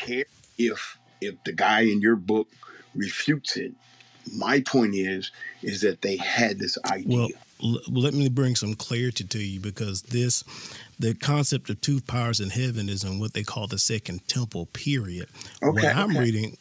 if 0.57 0.97
if 1.21 1.35
the 1.43 1.53
guy 1.53 1.81
in 1.81 2.01
your 2.01 2.15
book 2.15 2.47
refutes 2.93 3.57
it. 3.57 3.73
My 4.33 4.61
point 4.61 4.95
is 4.95 5.31
is 5.61 5.81
that 5.81 6.01
they 6.01 6.17
had 6.17 6.59
this 6.59 6.77
idea. 6.85 7.17
Well, 7.17 7.29
l- 7.63 7.81
let 7.89 8.13
me 8.13 8.29
bring 8.29 8.55
some 8.55 8.73
clarity 8.75 9.23
to 9.23 9.39
you 9.39 9.59
because 9.59 10.03
this, 10.03 10.43
the 10.99 11.13
concept 11.13 11.69
of 11.69 11.81
two 11.81 12.01
powers 12.01 12.39
in 12.39 12.49
heaven 12.49 12.89
is 12.89 13.03
in 13.03 13.19
what 13.19 13.33
they 13.33 13.43
call 13.43 13.67
the 13.67 13.77
Second 13.77 14.27
Temple 14.27 14.67
period. 14.67 15.27
Okay, 15.61 15.87
What 15.87 15.95
I'm 15.95 16.11
okay. 16.11 16.19
reading, 16.19 16.57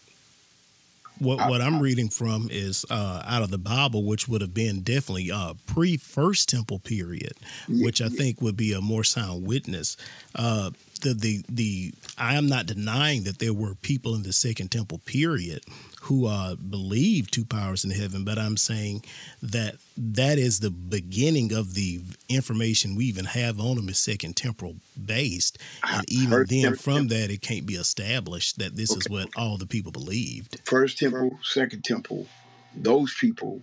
what 1.18 1.40
I- 1.40 1.48
what 1.50 1.60
I'm 1.60 1.80
reading 1.80 2.08
from 2.08 2.48
is 2.50 2.84
uh, 2.90 3.22
out 3.26 3.42
of 3.42 3.50
the 3.50 3.58
Bible, 3.58 4.04
which 4.04 4.26
would 4.28 4.40
have 4.40 4.54
been 4.54 4.80
definitely 4.82 5.30
uh, 5.30 5.54
pre 5.66 5.96
First 5.96 6.48
Temple 6.48 6.78
period, 6.80 7.32
which 7.68 8.00
I 8.02 8.08
think 8.08 8.40
would 8.42 8.56
be 8.56 8.72
a 8.72 8.80
more 8.80 9.04
sound 9.04 9.46
witness. 9.46 9.96
Uh, 10.34 10.70
the 11.04 11.14
the 11.14 11.44
the 11.48 11.94
I 12.18 12.34
am 12.34 12.48
not 12.48 12.66
denying 12.66 13.24
that 13.24 13.38
there 13.38 13.52
were 13.52 13.74
people 13.76 14.14
in 14.14 14.22
the 14.22 14.32
Second 14.32 14.70
Temple 14.70 14.98
period 15.04 15.62
who 16.02 16.26
uh, 16.26 16.54
believed 16.56 17.32
two 17.32 17.44
powers 17.44 17.84
in 17.84 17.90
heaven, 17.90 18.24
but 18.24 18.38
I'm 18.38 18.56
saying 18.56 19.04
that 19.42 19.76
that 19.96 20.38
is 20.38 20.60
the 20.60 20.70
beginning 20.70 21.52
of 21.52 21.74
the 21.74 22.00
information 22.28 22.96
we 22.96 23.06
even 23.06 23.24
have 23.24 23.60
on 23.60 23.76
them 23.76 23.88
is 23.88 23.98
Second 23.98 24.36
Temporal 24.36 24.76
based, 25.02 25.58
and 25.86 26.10
even 26.10 26.46
then 26.48 26.74
from 26.74 27.08
that 27.08 27.30
it 27.30 27.40
can't 27.42 27.66
be 27.66 27.74
established 27.74 28.58
that 28.58 28.76
this 28.76 28.90
is 28.90 29.08
what 29.08 29.28
all 29.36 29.56
the 29.56 29.66
people 29.66 29.92
believed. 29.92 30.60
First 30.64 30.98
temple, 30.98 31.38
second 31.42 31.84
temple, 31.84 32.26
those 32.74 33.14
people, 33.14 33.62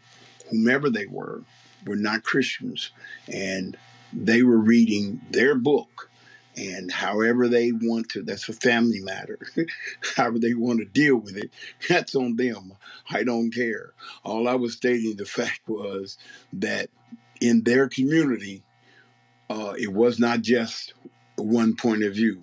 whomever 0.49 0.89
they 0.89 1.07
were, 1.07 1.41
were 1.85 1.95
not 1.95 2.23
Christians, 2.23 2.91
and 3.27 3.75
they 4.13 4.43
were 4.43 4.57
reading 4.57 5.21
their 5.31 5.55
book. 5.55 6.11
And 6.58 6.91
however 6.91 7.47
they 7.47 7.72
want 7.72 8.10
to, 8.10 8.24
that's 8.24 8.49
a 8.49 8.54
family 8.54 8.99
matter. 8.99 9.39
however 10.16 10.39
they 10.39 10.54
want 10.54 10.80
to 10.80 10.86
deal 10.86 11.18
with 11.18 11.38
it, 11.38 11.52
that's 11.89 12.16
on 12.16 12.36
them. 12.36 12.74
I 13.10 13.24
don't 13.24 13.52
care. 13.52 13.93
All 14.24 14.47
I 14.47 14.56
was 14.56 14.74
stating 14.74 15.16
the 15.16 15.26
fact 15.26 15.62
was 15.68 16.18
that 16.54 16.89
in 17.39 17.64
their 17.64 17.88
community, 17.88 18.64
uh, 19.49 19.74
it 19.78 19.91
was 19.91 20.20
not 20.20 20.41
just 20.41 20.93
one 21.38 21.76
point 21.76 22.04
of 22.04 22.14
view. 22.14 22.39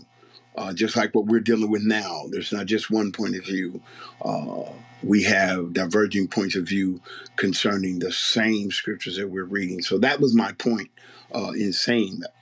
Uh, 0.56 0.72
just 0.72 0.96
like 0.96 1.14
what 1.14 1.26
we're 1.26 1.38
dealing 1.38 1.70
with 1.70 1.82
now, 1.82 2.24
there's 2.30 2.52
not 2.52 2.66
just 2.66 2.90
one 2.90 3.12
point 3.12 3.36
of 3.36 3.44
view. 3.44 3.80
Uh, 4.22 4.64
we 5.04 5.22
have 5.22 5.72
diverging 5.72 6.26
points 6.26 6.56
of 6.56 6.64
view 6.66 7.00
concerning 7.36 8.00
the 8.00 8.10
same 8.10 8.70
scriptures 8.72 9.16
that 9.16 9.30
we're 9.30 9.44
reading. 9.44 9.80
So 9.82 9.98
that 9.98 10.20
was 10.20 10.34
my 10.34 10.52
point 10.52 10.90
uh, 11.32 11.52
in 11.52 11.72
saying 11.72 12.20
that. 12.20 12.34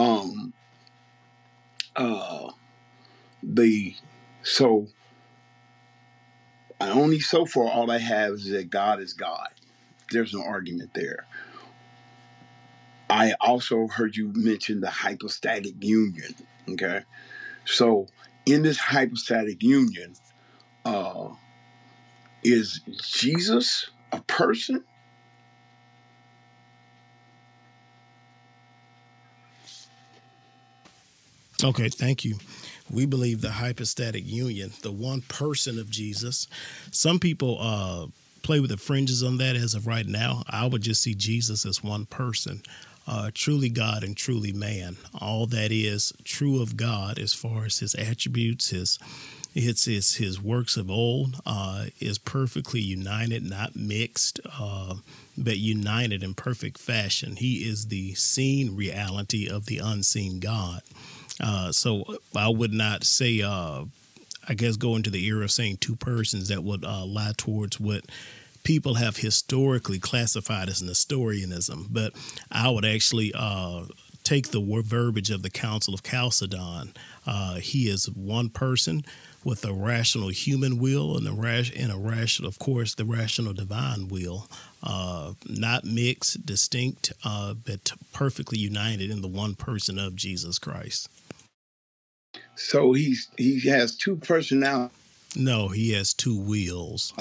Um, 0.00 0.52
uh, 1.96 2.50
the 3.42 3.94
so 4.42 4.88
I 6.80 6.90
only 6.90 7.20
so 7.20 7.46
far 7.46 7.64
all 7.70 7.90
I 7.90 7.98
have 7.98 8.34
is 8.34 8.50
that 8.50 8.70
God 8.70 9.00
is 9.00 9.12
God. 9.12 9.48
There's 10.10 10.32
no 10.34 10.42
argument 10.42 10.90
there. 10.94 11.26
I 13.08 13.34
also 13.40 13.86
heard 13.88 14.16
you 14.16 14.32
mention 14.34 14.80
the 14.80 14.90
hypostatic 14.90 15.74
union. 15.80 16.34
Okay, 16.68 17.02
so 17.64 18.06
in 18.46 18.62
this 18.62 18.78
hypostatic 18.78 19.62
union, 19.62 20.14
Uh, 20.84 21.34
is 22.44 22.80
Jesus 23.02 23.90
a 24.12 24.20
person? 24.22 24.84
Okay, 31.64 31.88
thank 31.88 32.24
you. 32.24 32.36
We 32.90 33.06
believe 33.06 33.40
the 33.40 33.50
hypostatic 33.50 34.24
union, 34.26 34.72
the 34.82 34.92
one 34.92 35.22
person 35.22 35.78
of 35.78 35.90
Jesus. 35.90 36.46
Some 36.90 37.18
people 37.18 37.58
uh, 37.60 38.06
play 38.42 38.60
with 38.60 38.70
the 38.70 38.76
fringes 38.76 39.22
on 39.22 39.38
that 39.38 39.56
as 39.56 39.74
of 39.74 39.86
right 39.86 40.06
now. 40.06 40.42
I 40.48 40.66
would 40.66 40.82
just 40.82 41.02
see 41.02 41.14
Jesus 41.14 41.64
as 41.64 41.82
one 41.82 42.06
person, 42.06 42.62
uh, 43.08 43.30
truly 43.34 43.70
God 43.70 44.04
and 44.04 44.16
truly 44.16 44.52
man. 44.52 44.96
All 45.18 45.46
that 45.46 45.72
is 45.72 46.12
true 46.24 46.62
of 46.62 46.76
God 46.76 47.18
as 47.18 47.32
far 47.32 47.64
as 47.64 47.78
his 47.78 47.94
attributes, 47.94 48.68
his 48.70 48.98
it's, 49.58 49.88
it's 49.88 50.16
his 50.16 50.38
works 50.38 50.76
of 50.76 50.90
old 50.90 51.40
uh, 51.46 51.86
is 51.98 52.18
perfectly 52.18 52.80
united, 52.80 53.42
not 53.42 53.74
mixed, 53.74 54.38
uh, 54.60 54.96
but 55.38 55.56
united 55.56 56.22
in 56.22 56.34
perfect 56.34 56.76
fashion. 56.76 57.36
He 57.36 57.66
is 57.66 57.86
the 57.86 58.12
seen 58.14 58.76
reality 58.76 59.48
of 59.48 59.64
the 59.64 59.78
unseen 59.78 60.40
God. 60.40 60.82
Uh, 61.40 61.72
so 61.72 62.04
I 62.34 62.48
would 62.48 62.72
not 62.72 63.04
say, 63.04 63.42
uh, 63.42 63.84
I 64.48 64.54
guess, 64.54 64.76
go 64.76 64.96
into 64.96 65.10
the 65.10 65.24
era 65.26 65.44
of 65.44 65.50
saying 65.50 65.78
two 65.78 65.96
persons 65.96 66.48
that 66.48 66.64
would 66.64 66.84
uh, 66.84 67.04
lie 67.04 67.32
towards 67.36 67.78
what 67.78 68.04
people 68.64 68.94
have 68.94 69.18
historically 69.18 69.98
classified 69.98 70.68
as 70.68 70.82
Nestorianism. 70.82 71.88
But 71.90 72.14
I 72.50 72.68
would 72.70 72.84
actually 72.84 73.32
uh, 73.34 73.84
take 74.24 74.48
the 74.48 74.82
verbiage 74.84 75.30
of 75.30 75.42
the 75.42 75.50
Council 75.50 75.94
of 75.94 76.02
Chalcedon. 76.02 76.92
Uh, 77.26 77.56
he 77.56 77.88
is 77.88 78.10
one 78.10 78.48
person 78.48 79.04
with 79.44 79.64
a 79.64 79.72
rational 79.72 80.28
human 80.28 80.80
will 80.80 81.16
and 81.16 81.28
a, 81.28 81.64
and 81.76 81.92
a 81.92 81.96
rational, 81.96 82.48
of 82.48 82.58
course, 82.58 82.96
the 82.96 83.04
rational 83.04 83.52
divine 83.52 84.08
will. 84.08 84.48
Uh, 84.82 85.34
not 85.48 85.84
mixed, 85.84 86.44
distinct, 86.44 87.12
uh, 87.24 87.54
but 87.54 87.92
perfectly 88.12 88.58
united 88.58 89.08
in 89.08 89.22
the 89.22 89.28
one 89.28 89.54
person 89.54 89.96
of 89.96 90.16
Jesus 90.16 90.58
Christ. 90.58 91.08
So 92.56 92.92
he's 92.92 93.28
he 93.38 93.60
has 93.68 93.96
two 93.96 94.16
personalities. 94.16 94.96
No, 95.36 95.68
he 95.68 95.92
has 95.92 96.14
two 96.14 96.38
wheels. 96.38 97.12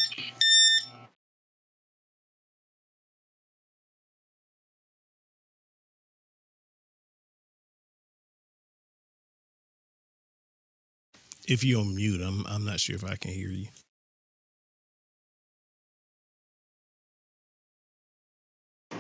If 11.48 11.64
you're 11.64 11.82
on 11.82 11.96
mute, 11.96 12.22
I'm 12.22 12.46
I'm 12.48 12.66
not 12.66 12.80
sure 12.80 12.96
if 12.96 13.04
I 13.04 13.16
can 13.18 13.32
hear 13.32 13.50
you. 13.50 13.68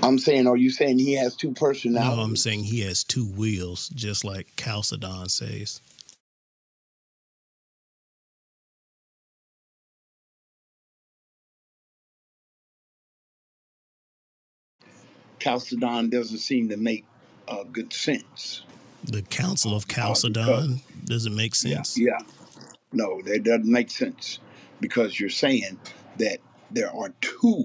I'm 0.03 0.19
saying, 0.19 0.47
are 0.47 0.57
you 0.57 0.69
saying 0.69 0.99
he 0.99 1.13
has 1.13 1.35
two 1.35 1.53
personalities? 1.53 2.17
No, 2.17 2.23
I'm 2.23 2.35
saying 2.35 2.65
he 2.65 2.81
has 2.81 3.03
two 3.03 3.25
wheels, 3.27 3.89
just 3.89 4.23
like 4.23 4.47
Chalcedon 4.57 5.29
says. 5.29 5.81
Chalcedon 15.39 16.09
doesn't 16.09 16.39
seem 16.39 16.69
to 16.69 16.77
make 16.77 17.05
uh, 17.47 17.63
good 17.63 17.93
sense. 17.93 18.63
The 19.03 19.21
Council 19.21 19.75
of 19.75 19.87
Chalcedon 19.87 20.81
doesn't 21.05 21.35
make 21.35 21.55
sense. 21.55 21.97
Yeah, 21.97 22.17
yeah. 22.19 22.25
No, 22.91 23.21
that 23.23 23.43
doesn't 23.43 23.71
make 23.71 23.91
sense 23.91 24.39
because 24.79 25.19
you're 25.19 25.29
saying 25.29 25.79
that 26.17 26.39
there 26.71 26.93
are 26.95 27.13
two 27.21 27.63